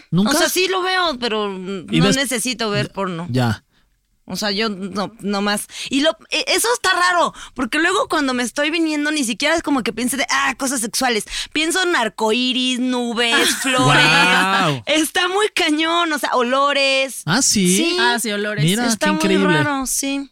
[0.09, 0.31] ¿Nunca?
[0.31, 3.27] O sea, sí lo veo, pero mm, ¿Y no ves- necesito ver porno.
[3.29, 3.65] Ya.
[4.25, 5.67] O sea, yo no, no más.
[5.89, 9.61] Y lo, e- eso está raro, porque luego cuando me estoy viniendo ni siquiera es
[9.63, 11.25] como que piense de, ah, cosas sexuales.
[11.51, 14.81] Pienso en arcoíris, nubes, flores.
[14.85, 17.23] Está muy cañón, o sea, olores.
[17.25, 17.75] Ah, sí.
[17.75, 17.97] Sí.
[17.99, 18.63] Ah, sí, olores.
[18.63, 19.63] Mira, Está qué muy increíble.
[19.63, 20.29] raro, sí.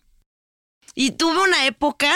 [1.01, 2.12] Y tuve una época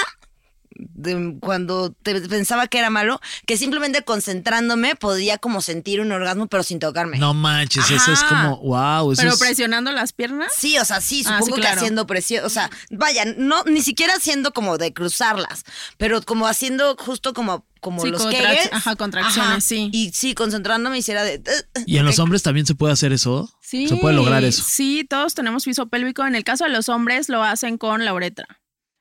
[0.76, 6.48] de cuando te pensaba que era malo, que simplemente concentrándome podía como sentir un orgasmo,
[6.48, 7.20] pero sin tocarme.
[7.20, 9.12] No manches, eso es como, wow.
[9.12, 10.52] Eso Pero es- presionando las piernas.
[10.58, 14.16] Sí, o sea, sí, Ah, supongo que haciendo presión, o sea, vaya, no, ni siquiera
[14.16, 15.64] haciendo como de cruzarlas,
[15.98, 18.70] pero como haciendo justo como, como Sí, los Kegels.
[18.74, 19.90] ajá, contracciones, sí.
[19.94, 21.42] Y sí, concentrándome hiciera de...
[21.86, 23.48] ¿Y en los hombres también se puede hacer eso?
[23.62, 23.88] Sí.
[23.88, 24.64] Se puede lograr eso.
[24.68, 26.26] Sí, todos tenemos piso pélvico.
[26.26, 28.48] En el caso de los hombres lo hacen con la uretra.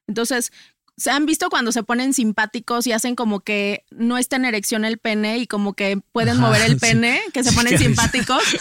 [0.09, 0.53] Entonces,
[0.97, 4.85] ¿se han visto cuando se ponen simpáticos y hacen como que no está en erección
[4.85, 6.77] el pene y como que pueden Ajá, mover el sí.
[6.81, 8.43] pene, que se ponen simpáticos?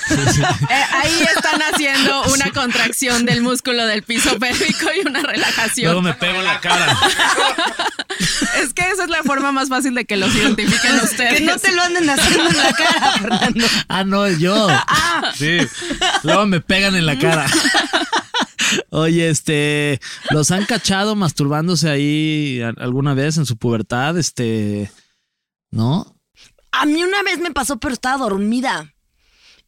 [0.70, 5.88] Eh, ahí están haciendo una contracción del músculo del piso pélvico y una relajación.
[5.92, 6.98] Luego me pego en la cara.
[8.62, 11.40] Es que esa es la forma más fácil de que los identifiquen ustedes.
[11.40, 13.66] Que no te lo anden haciendo en la cara, Fernando.
[13.88, 14.68] Ah, no, yo.
[15.36, 15.58] Sí.
[16.24, 17.48] Luego me pegan en la cara.
[18.94, 20.02] Oye, este,
[20.32, 24.18] ¿los han cachado masturbándose ahí alguna vez en su pubertad?
[24.18, 24.92] Este,
[25.72, 26.18] ¿no?
[26.74, 28.94] A mí una vez me pasó, pero estaba dormida.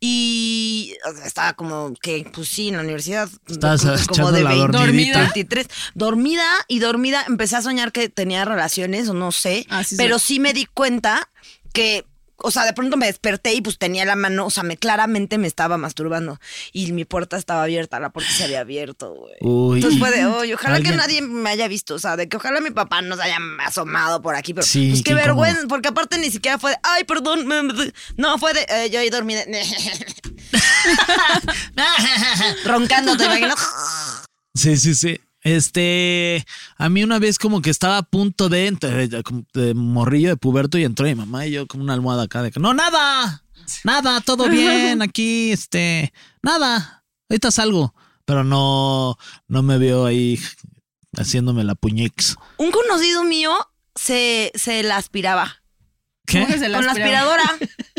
[0.01, 3.29] Y estaba como que, pues sí, en la universidad.
[3.47, 5.19] Estabas como echando de la 20, dormidita.
[5.19, 5.67] 23.
[5.93, 7.23] Dormida y dormida.
[7.25, 9.65] Empecé a soñar que tenía relaciones o no sé.
[9.69, 10.33] Ah, sí, pero sí.
[10.33, 11.29] sí me di cuenta
[11.71, 12.05] que,
[12.43, 15.37] o sea, de pronto me desperté y pues tenía la mano, o sea, me claramente
[15.37, 16.39] me estaba masturbando.
[16.71, 19.33] Y mi puerta estaba abierta, la puerta se había abierto, güey.
[19.41, 19.77] Uy.
[19.77, 22.37] Entonces fue de, oye, ojalá Alguien- que nadie me haya visto, o sea, de que
[22.37, 25.41] ojalá mi papá no se haya asomado por aquí, pero Sí, pues qué qué incómodo.
[25.41, 27.47] vergüenza, porque aparte ni siquiera fue de, ay, perdón,
[28.17, 29.43] no, fue de, eh, yo ahí dormí, de-
[32.65, 33.25] roncando, te.
[34.55, 35.19] Sí, sí, sí.
[35.43, 36.45] Este,
[36.77, 40.37] a mí una vez como que estaba a punto de, de, como de morrillo de
[40.37, 43.43] puberto y entró mi mamá y yo como una almohada acá de que, no, nada,
[43.83, 47.93] nada, todo bien aquí, este, nada, ahorita salgo,
[48.25, 50.39] pero no, no me veo ahí
[51.17, 52.37] haciéndome la puñex.
[52.57, 53.53] Un conocido mío
[53.95, 55.63] se, se la aspiraba
[56.25, 56.39] ¿Qué?
[56.39, 57.43] ¿Cómo que se la con la aspiradora.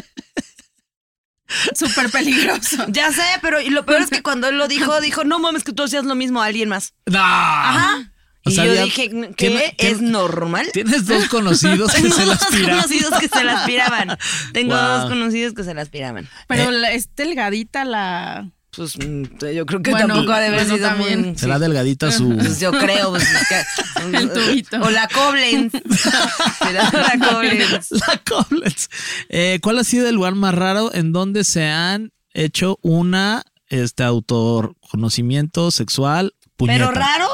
[1.74, 2.84] Súper peligroso.
[2.88, 5.72] ya sé, pero lo peor es que cuando él lo dijo, dijo, no mames que
[5.72, 6.94] tú hacías lo mismo a alguien más.
[7.06, 7.18] No.
[7.20, 8.10] Ajá.
[8.46, 10.68] O y yo ya- dije, ¿qué- ¿Es normal?
[10.72, 12.70] Tienes dos conocidos que Tengo se la dos aspiran.
[12.76, 14.18] conocidos que se la aspiraban.
[14.52, 14.84] Tengo Wow.
[14.98, 16.28] dos conocidos que se la aspiraban.
[16.46, 18.50] Pero la- es delgadita la.
[18.76, 19.22] Pues mm,
[19.54, 21.22] yo creo que Bueno, tampoco ha de haber bueno, sido también.
[21.22, 22.36] muy- Será delgadita su...
[22.36, 23.10] Pues yo creo.
[23.10, 24.80] pues, es que- El tubito.
[24.82, 25.72] O la Koblenz.
[26.58, 27.90] Será la Koblenz.
[27.92, 28.88] La Koblenz.
[29.28, 34.02] Eh, ¿Cuál ha sido el lugar más raro en donde se han hecho una este
[34.04, 36.88] autoconocimiento sexual puñeta?
[36.88, 37.28] Pero raro.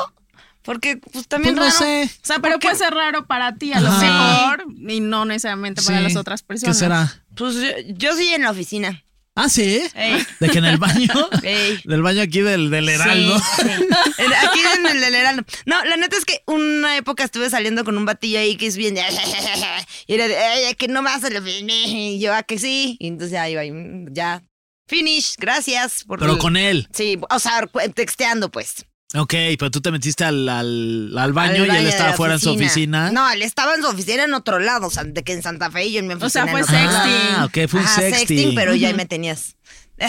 [0.63, 2.07] Porque pues también Pues no raro.
[2.07, 2.11] sé.
[2.23, 4.57] O sea, pero puede ser raro para ti, a lo Ajá.
[4.59, 6.05] mejor, y no necesariamente para Sí.
[6.05, 6.77] las otras personas.
[6.77, 7.25] ¿Qué será?
[7.35, 9.03] Pues yo, yo sí en la oficina.
[9.37, 9.81] Ah, sí.
[9.95, 10.27] Ey.
[10.41, 11.09] De que en el baño.
[11.43, 11.81] Ey.
[11.85, 13.39] Del baño aquí del, del Heraldo.
[13.39, 13.69] Sí, sí.
[14.19, 15.45] En- Aquí en el del Heraldo.
[15.67, 18.77] No, la neta es que una época estuve saliendo con un batillo ahí que es
[18.77, 19.03] bien de...
[20.07, 22.97] Y era de, "Ay, que no me hace la Y yo, ¿a que sí?
[22.99, 24.43] Y entonces iba, y, mm, ya.
[24.89, 26.03] Finish, gracias.
[26.05, 26.89] Por Pero con él.
[26.93, 28.85] Sí, o sea, texteando, pues.
[29.15, 32.41] Ok, pero tú te metiste al, al, al baño Al y él estaba fuera en
[32.41, 33.11] su oficina.
[33.11, 35.69] No, él estaba en su oficina en otro lado, o sea, de que en Santa
[35.71, 36.29] Fe y yo en mi oficina.
[36.29, 37.35] O sea, fue sexting.
[37.37, 38.55] Ah, ok, fue un Ajá, sexting.
[38.55, 39.57] pero ya ahí me tenías.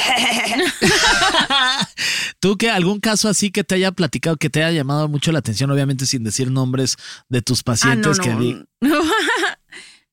[2.39, 5.39] ¿Tú que algún caso así que te haya platicado, que te haya llamado mucho la
[5.39, 6.95] atención, obviamente sin decir nombres
[7.29, 8.39] de tus Ah, pacientes no, que no.
[8.39, 8.63] di-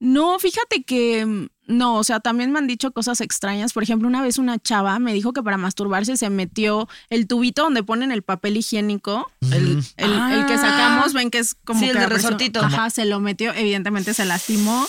[0.00, 3.72] No, fíjate que no, o sea, también me han dicho cosas extrañas.
[3.72, 7.62] Por ejemplo, una vez una chava me dijo que para masturbarse se metió el tubito
[7.62, 10.58] donde ponen el papel higiénico, el, el- el que Ah.
[10.60, 12.60] sacamos, ven que es como Sí, el que de la persona- resortito.
[12.60, 14.86] Ajá, se lo metió, evidentemente se lastimó.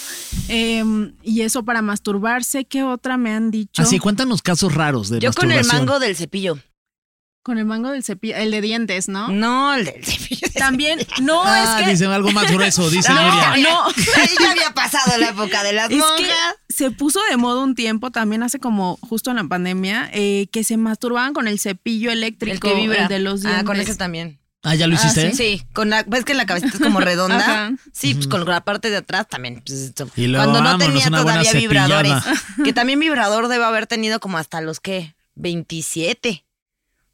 [0.47, 3.81] Em, y eso para masturbarse, ¿qué otra me han dicho?
[3.81, 6.57] Así, cuéntanos casos raros de Yo con el mango del cepillo.
[7.41, 9.29] Con el mango del cepillo, el de dientes, ¿no?
[9.29, 10.47] No, el del cepillo.
[10.55, 13.55] También, no, Ah, es que dicen algo más grueso, dice No, Nuria.
[13.69, 13.87] no.
[14.41, 16.17] ya había pasado la época de las Es monjas.
[16.67, 20.47] que se puso de moda un tiempo, también hace como justo en la pandemia, eh,
[20.51, 23.03] que se masturbaban con el cepillo eléctrico, el que vibra.
[23.03, 23.61] el de los dientes.
[23.61, 24.39] Ah, con ese también.
[24.61, 25.33] Ah, ¿ya lo Ah, hiciste?
[25.33, 27.37] Sí, con la, ves que la cabecita es como redonda.
[27.39, 27.71] Ajá.
[27.93, 29.63] Sí, pues con la parte de atrás también.
[29.65, 29.93] pues.
[30.17, 32.13] Y luego Cuando no vámonos, tenía todavía vibradores.
[32.65, 36.43] Que también vibrador debe haber tenido como hasta los que 27.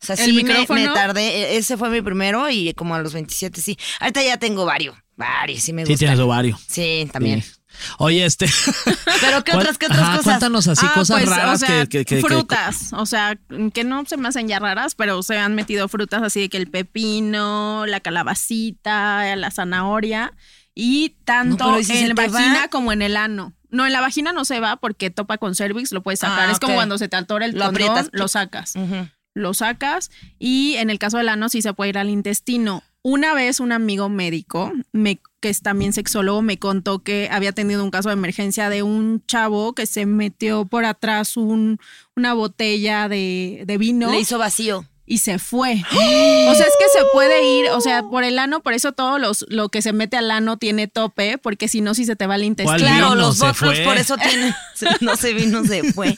[0.01, 0.81] O sea, ¿El sí me, micrófono?
[0.81, 1.27] me tardé.
[1.53, 3.77] e- Ese fue mi primero y como a los 27 sí.
[3.99, 4.95] Ahorita ya tengo varios.
[5.15, 6.07] Varios, sí me Sí, gustan.
[6.07, 6.59] tienes ovario.
[6.67, 7.41] Sí, también.
[7.41, 7.51] Sí.
[7.99, 8.45] Oye, este.
[9.21, 10.23] Pero ¿qué ¿cuál- otras, qué otras Ajá, cosas?
[10.23, 13.37] Cuéntanos así Ah, cosas pues, raras o sea, que, que- que- que- frutas, o sea,
[13.73, 16.57] que no se me hacen ya raras, pero se han metido frutas así de que
[16.57, 20.33] el pepino, la calabacita, la zanahoria
[20.73, 22.67] y tanto pero ¿y si se en la vagina va?
[22.69, 23.53] como en el ano.
[23.69, 26.47] No, en la vagina no se va porque topa con cervix, lo puedes sacar.
[26.47, 28.09] Ah, es como cuando se te atora el Lo condón, aprietas.
[28.13, 28.75] lo sacas.
[28.75, 29.09] Ujú.
[29.35, 30.09] Lo sacas
[30.39, 32.81] y en el caso del ano sí se puede ir al intestino.
[33.03, 37.83] Una vez un amigo médico, me, que es también sexólogo, me contó que había tenido
[37.83, 41.77] un caso de emergencia de un chavo que se metió por atrás un,
[42.15, 44.85] una botella de, de vino Le hizo vacío.
[45.07, 45.83] Y se fue.
[45.91, 49.19] O sea, es que se puede ir, o sea, por el ano, por eso todo
[49.19, 52.25] los, lo que se mete al ano tiene tope, porque si no, si se te
[52.27, 52.77] va al intestino.
[52.77, 53.15] ¿Cuál Claro, vino?
[53.15, 53.83] los fue.
[53.83, 54.53] por eso tienen.
[54.99, 56.17] No se vino, se fue.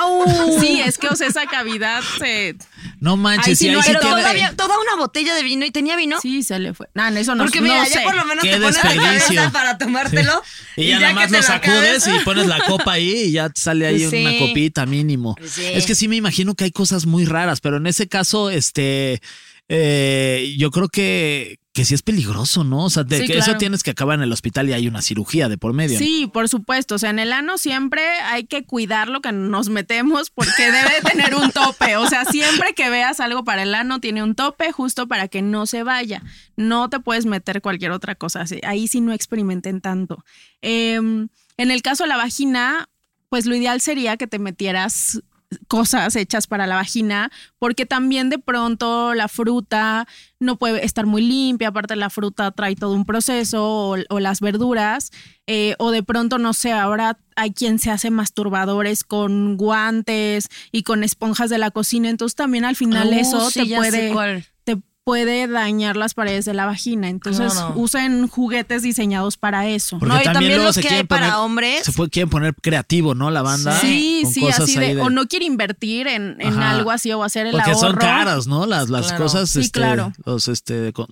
[0.00, 0.24] ¡Au!
[0.60, 2.56] Sí, es que, o sea, esa cavidad se...
[3.00, 4.22] No manches, Ahí sí ahí no sí hay Pero tiene- tope.
[4.22, 6.18] todavía, toda una botella de vino y tenía vino.
[6.20, 6.88] Sí, se le fue.
[6.94, 7.94] No, eso no, Porque no mira, sé.
[7.96, 10.42] ya por lo menos Qué te pones la cabeza para tomártelo.
[10.76, 14.08] Y ya, nada más lo sacudes y pones la copa ahí y ya sale ahí
[14.08, 14.24] Sí.
[14.24, 15.36] una copita mínimo.
[15.46, 15.64] Sí.
[15.66, 19.20] Es que sí me imagino que hay cosas muy raras, pero en ese caso, este,
[19.68, 22.84] eh, yo creo que, que sí es peligroso, ¿no?
[22.84, 25.00] O sea, de Sí, que eso tienes que acabar en el hospital y hay una
[25.00, 25.94] cirugía de por medio.
[25.94, 26.04] ¿no?
[26.04, 26.96] Sí, por supuesto.
[26.96, 31.00] O sea, en el ano siempre hay que cuidar lo que nos metemos porque debe
[31.10, 31.96] tener un tope.
[31.96, 35.40] O sea, siempre que veas algo para el ano tiene un tope justo para que
[35.40, 36.22] no se vaya.
[36.56, 38.44] No te puedes meter cualquier otra cosa.
[38.64, 40.22] Ahí sí no experimenten tanto.
[40.60, 42.90] Em, en el caso de la vagina,
[43.30, 45.22] pues lo ideal sería que te metieras
[45.68, 50.06] cosas hechas para la vagina, porque también de pronto la fruta
[50.40, 54.40] no puede estar muy limpia, aparte la fruta trae todo un proceso, o, o las
[54.40, 55.10] verduras,
[55.46, 60.82] eh, o de pronto, no sé, ahora hay quien se hace masturbadores con guantes y
[60.82, 64.44] con esponjas de la cocina, entonces también al final Oh, eso sí, te puede
[65.04, 67.08] puede dañar las paredes de la vagina.
[67.08, 69.98] Entonces usen juguetes diseñados para eso.
[69.98, 71.84] Porque No, y también los que hay para poner- hombres.
[71.84, 73.30] Se puede, quieren poner creativo, ¿no?
[73.30, 73.78] La banda.
[73.80, 77.22] Sí, con sí, cosas así de, o no quiere invertir en, en algo así o
[77.24, 77.98] hacer el Porque son ahorro.
[78.00, 78.66] caras, ¿no?
[78.66, 79.24] Las, las Claro.
[79.24, 80.12] cosas, Sí, este, claro.
[80.24, 81.08] los, este, con-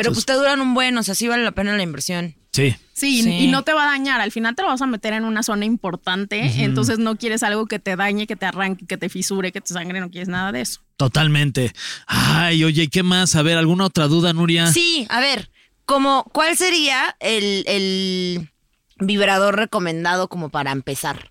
[0.00, 2.36] Pero pues te duran un buen, o sea, sí vale la pena la inversión.
[2.52, 2.76] sí.
[2.92, 3.30] Sí, Sí.
[3.30, 4.20] y no te va a dañar.
[4.20, 6.62] Al final te lo vas a meter en una zona importante.
[6.64, 9.72] Entonces no quieres algo que te dañe, que te arranque, que te fisure, que te
[9.72, 10.00] sangre.
[10.00, 10.80] No quieres nada de eso.
[10.96, 11.72] Totalmente.
[12.08, 13.36] Ay, oye, ¿y qué más?
[13.36, 14.66] A ver, ¿alguna otra duda, Nuria?
[14.72, 15.48] Sí, a ver,
[15.84, 18.50] como, ¿cuál sería el, el
[18.98, 21.30] vibrador recomendado como para empezar?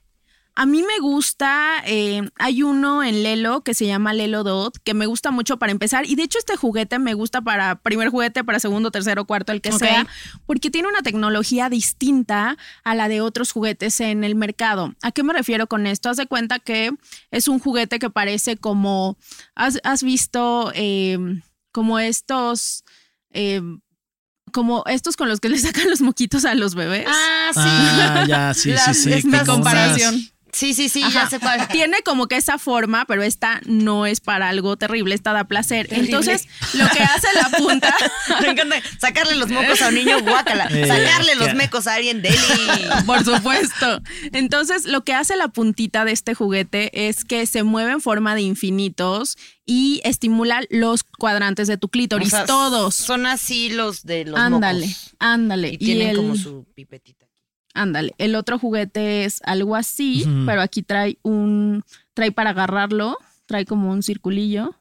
[0.59, 4.95] A mí me gusta, eh, hay uno en Lelo que se llama Lelo Dot, que
[4.95, 6.07] me gusta mucho para empezar.
[6.07, 9.61] Y de hecho este juguete me gusta para primer juguete, para segundo, tercero, cuarto, el
[9.61, 10.07] que sea,
[10.47, 14.95] porque tiene una tecnología distinta a la de otros juguetes en el mercado.
[15.03, 16.09] ¿A qué me refiero con esto?
[16.09, 16.91] Haz de cuenta que
[17.29, 19.15] es un juguete que parece como,
[19.53, 21.19] has, has visto eh,
[21.71, 22.83] como estos...
[23.29, 23.61] eh,
[24.53, 27.05] como estos con los que le sacan los moquitos a los bebés.
[27.07, 27.59] Ah, sí.
[27.63, 29.13] Ah, ya, sí, sí, Las- sí.
[29.13, 30.15] es mi comparación.
[30.15, 31.23] unas- Sí, sí, sí, Ajá.
[31.25, 31.67] ya sé cuál.
[31.71, 35.87] Tiene como que esa forma, pero esta no es para algo terrible, esta da placer.
[35.87, 36.05] Terrible.
[36.07, 37.93] Entonces, lo que hace la punta,
[38.41, 40.65] Me encanta sacarle los mocos a un niño, guácala.
[40.71, 42.37] Eh, Sacarle los mecos a alguien, deli.
[43.05, 44.01] por supuesto.
[44.33, 48.33] Entonces, lo que hace la puntita de este juguete es que se mueve en forma
[48.35, 52.95] de infinitos y estimula los cuadrantes de tu clítoris, O sea, todos.
[52.95, 55.15] Son así los de los ándale, mocos.
[55.19, 55.69] ándale.
[55.73, 57.26] Y tienen el- como su pipetita.
[57.77, 58.15] Ándale.
[58.17, 61.83] El otro juguete es algo así, pero aquí trae un
[62.15, 64.75] trae para agarrarlo, trae como un circulillo.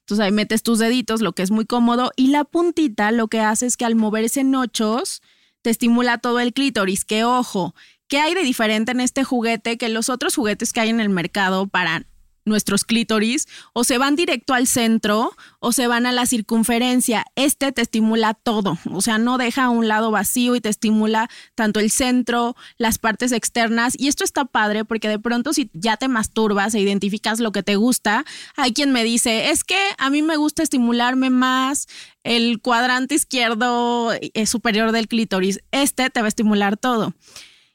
[0.00, 2.10] Entonces ahí metes tus deditos, lo que es muy cómodo.
[2.16, 5.20] Y la puntita lo que hace es que al moverse en ochos,
[5.60, 7.04] te estimula todo el clítoris.
[7.04, 7.74] Que ojo,
[8.06, 11.10] ¿qué hay de diferente en este juguete que los otros juguetes que hay en el
[11.10, 12.06] mercado para
[12.48, 17.24] nuestros clítoris o se van directo al centro o se van a la circunferencia.
[17.36, 21.80] Este te estimula todo, o sea, no deja un lado vacío y te estimula tanto
[21.80, 23.94] el centro, las partes externas.
[23.98, 27.62] Y esto está padre porque de pronto si ya te masturbas e identificas lo que
[27.62, 28.24] te gusta,
[28.56, 31.86] hay quien me dice, es que a mí me gusta estimularme más
[32.24, 35.60] el cuadrante izquierdo eh, superior del clítoris.
[35.70, 37.14] Este te va a estimular todo.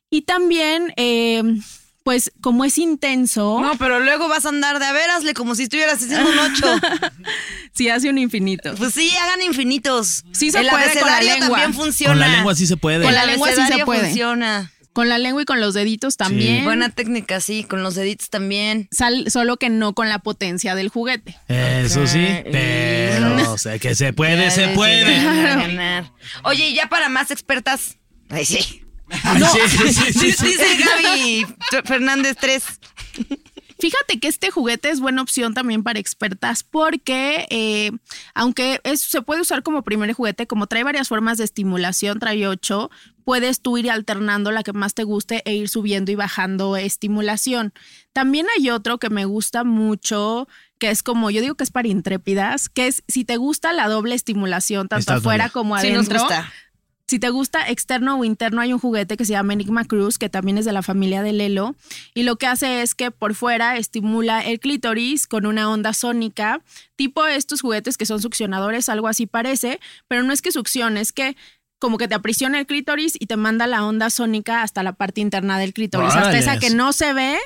[0.09, 0.93] Y también...
[0.97, 1.43] Eh,
[2.03, 3.59] pues como es intenso.
[3.61, 6.37] No, pero luego vas a andar de a ver, hazle como si estuvieras haciendo un
[6.37, 6.65] ocho.
[7.73, 8.75] sí, hace un infinito.
[8.75, 10.25] Pues sí, hagan infinitos.
[10.33, 11.49] Sí se puede con la lengua.
[11.49, 12.13] también funciona.
[12.13, 13.03] Con la lengua sí se puede.
[13.03, 14.01] Con la lengua sí se puede.
[14.01, 14.71] funciona.
[14.91, 16.65] Con la lengua y con los deditos también.
[16.65, 18.89] Buena técnica, sí, con los deditos también.
[19.27, 21.35] solo que no con la potencia del juguete.
[21.47, 26.03] Eso sí, pero o sea, que se puede, se puede.
[26.43, 27.97] Oye, y ya para más expertas.
[28.29, 28.82] Ay, sí.
[29.07, 31.45] Dice Gaby
[31.85, 32.63] Fernández 3.
[33.83, 37.91] Fíjate que este juguete es buena opción también para expertas porque eh,
[38.33, 42.89] aunque se puede usar como primer juguete, como trae varias formas de estimulación, trae ocho,
[43.25, 47.73] puedes tú ir alternando la que más te guste e ir subiendo y bajando estimulación.
[48.13, 50.47] También hay otro que me gusta mucho,
[50.77, 53.89] que es como, yo digo que es para intrépidas, que es si te gusta la
[53.89, 56.25] doble estimulación, tanto afuera como adentro.
[57.07, 60.29] Si te gusta externo o interno, hay un juguete que se llama Enigma Cruz, que
[60.29, 61.75] también es de la familia de Lelo,
[62.13, 66.61] y lo que hace es que por fuera estimula el clítoris con una onda sónica,
[66.95, 71.11] tipo estos juguetes que son succionadores, algo así parece, pero no es que succione, es
[71.11, 71.35] que
[71.77, 75.19] como que te aprisiona el clítoris y te manda la onda sónica hasta la parte
[75.19, 77.37] interna del clítoris, hasta esa que no se ve,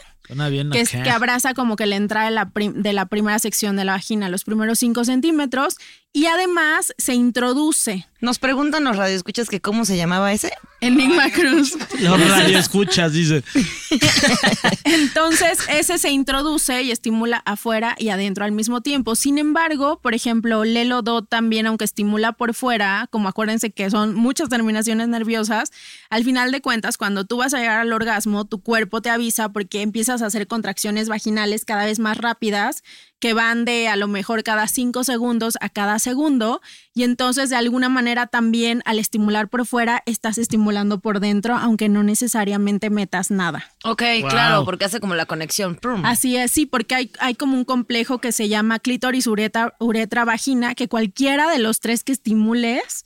[0.72, 3.86] que, es, que abraza como que la entrada de la, de la primera sección de
[3.86, 5.78] la vagina, los primeros 5 centímetros,
[6.14, 8.08] y además se introduce.
[8.20, 10.52] Nos preguntan los radioescuchas que cómo se llamaba ese.
[10.82, 11.78] Enigma Cruz.
[12.00, 13.44] Los radioescuchas, dice.
[14.84, 19.16] Entonces, ese se introduce y estimula afuera y adentro al mismo tiempo.
[19.16, 24.16] Sin embargo, por ejemplo, Lelo Dot también, aunque estimula por fuera, como acuérdense que son
[24.16, 25.72] muchas terminaciones nerviosas,
[26.10, 29.50] al final de cuentas, cuando tú vas a llegar al orgasmo, tu cuerpo te avisa
[29.50, 32.84] porque empiezas a hacer contracciones vaginales cada vez más rápidas
[33.20, 36.62] que van de a lo mejor cada cinco segundos a cada segundo
[36.94, 41.90] y entonces de alguna manera también al estimular por fuera estás estimulando por dentro aunque
[41.90, 43.72] no necesariamente metas nada.
[43.84, 45.80] Ok, claro, porque hace como la conexión.
[46.06, 50.26] Así es, sí, porque hay, hay como un complejo que se llama clítoris uretra, uretra
[50.26, 53.06] vagina que cualquiera de los tres que estimules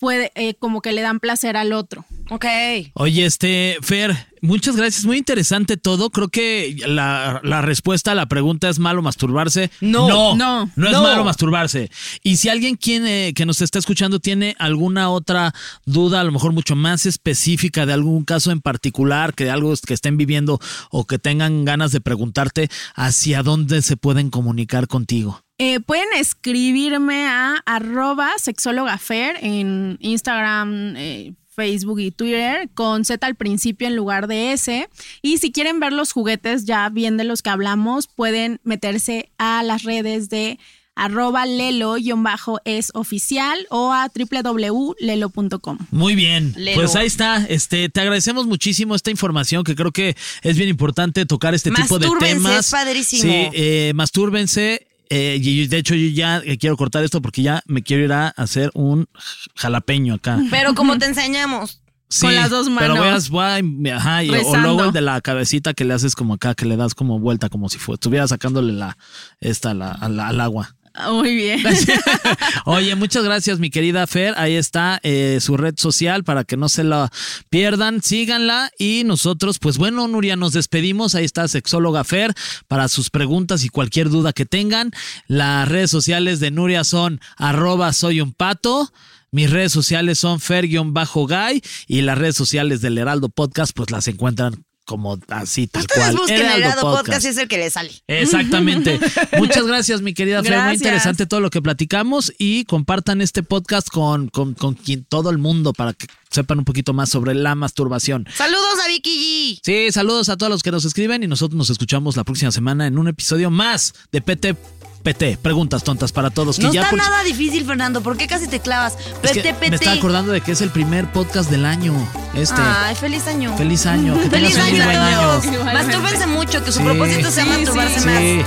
[0.00, 2.04] puede, eh, como que le dan placer al otro.
[2.30, 2.46] Ok.
[2.94, 5.04] Oye, este, Fer, muchas gracias.
[5.04, 6.10] Muy interesante todo.
[6.10, 9.70] Creo que la, respuesta a la pregunta es malo masturbarse.
[9.80, 11.90] No, no, no, no es malo masturbarse.
[12.22, 15.52] Y si alguien quiere, que nos está escuchando tiene alguna otra
[15.84, 19.74] duda, a lo mejor mucho más específica de algún caso en particular, que de algo
[19.84, 25.42] que estén viviendo o que tengan ganas de preguntarte, ¿hacia dónde se pueden comunicar contigo?
[25.62, 33.34] Eh, pueden escribirme a arroba sexólogafer en Instagram, eh, Facebook y Twitter con Z al
[33.34, 34.88] principio en lugar de S.
[35.20, 39.62] Y si quieren ver los juguetes ya bien de los que hablamos, pueden meterse a
[39.62, 40.58] las redes de
[40.94, 45.78] arroba lelo-es oficial o a www.lelo.com.
[45.90, 47.44] Muy bien, pues ahí está.
[47.46, 51.98] Este, te agradecemos muchísimo esta información que creo que es bien importante tocar este tipo
[51.98, 52.66] de temas.
[52.66, 53.22] Es padrísimo.
[53.22, 57.62] Sí, eh, mastúrbense eh, y de hecho, yo ya eh, quiero cortar esto porque ya
[57.66, 59.08] me quiero ir a hacer un
[59.56, 60.40] jalapeño acá.
[60.50, 61.82] Pero como te enseñamos.
[62.20, 62.82] con las dos manos.
[62.82, 62.94] Pero
[63.30, 66.64] voy a, ajá, o luego el de la cabecita que le haces como acá, que
[66.64, 68.96] le das como vuelta, como si estuviera sacándole la,
[69.40, 70.76] esta, la, al agua.
[71.10, 71.62] Muy bien.
[72.64, 74.34] Oye, muchas gracias, mi querida Fer.
[74.36, 77.10] Ahí está eh, su red social para que no se la
[77.48, 78.02] pierdan.
[78.02, 78.70] Síganla.
[78.78, 81.14] Y nosotros, pues bueno, Nuria, nos despedimos.
[81.14, 82.34] Ahí está Sexóloga Fer
[82.68, 84.90] para sus preguntas y cualquier duda que tengan.
[85.26, 88.92] Las redes sociales de Nuria son arroba soy un pato.
[89.32, 94.64] Mis redes sociales son fer-guy y las redes sociales del Heraldo Podcast pues las encuentran
[94.90, 96.16] como así, tal Ustedes cual.
[96.16, 96.80] busquen el Podcast.
[96.80, 97.92] Podcast y es el que le sale.
[98.08, 98.98] Exactamente.
[99.38, 100.60] Muchas gracias, mi querida Fer.
[100.62, 105.30] Muy interesante todo lo que platicamos y compartan este podcast con, con, con quien, todo
[105.30, 108.26] el mundo para que sepan un poquito más sobre la masturbación.
[108.34, 109.60] Saludos a Vicky G.
[109.64, 112.86] Sí, saludos a todos los que nos escriben y nosotros nos escuchamos la próxima semana
[112.86, 114.56] en un episodio más de PT
[115.02, 116.58] PT, preguntas tontas para todos.
[116.58, 118.02] no está nada difícil, Fernando.
[118.02, 118.98] ¿Por qué casi te clavas?
[119.22, 121.94] PT, Me está acordando de que es el primer podcast del año.
[122.34, 123.56] Este, Ay, feliz año.
[123.56, 124.20] feliz año.
[124.20, 125.64] Que Feliz un año muy buen año.
[125.64, 126.84] Mastúrbense mucho, que su Sí.
[126.84, 128.18] propósito sea Sí, masturbarse sí, más.
[128.18, 128.42] Sí.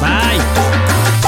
[0.00, 1.27] Bye.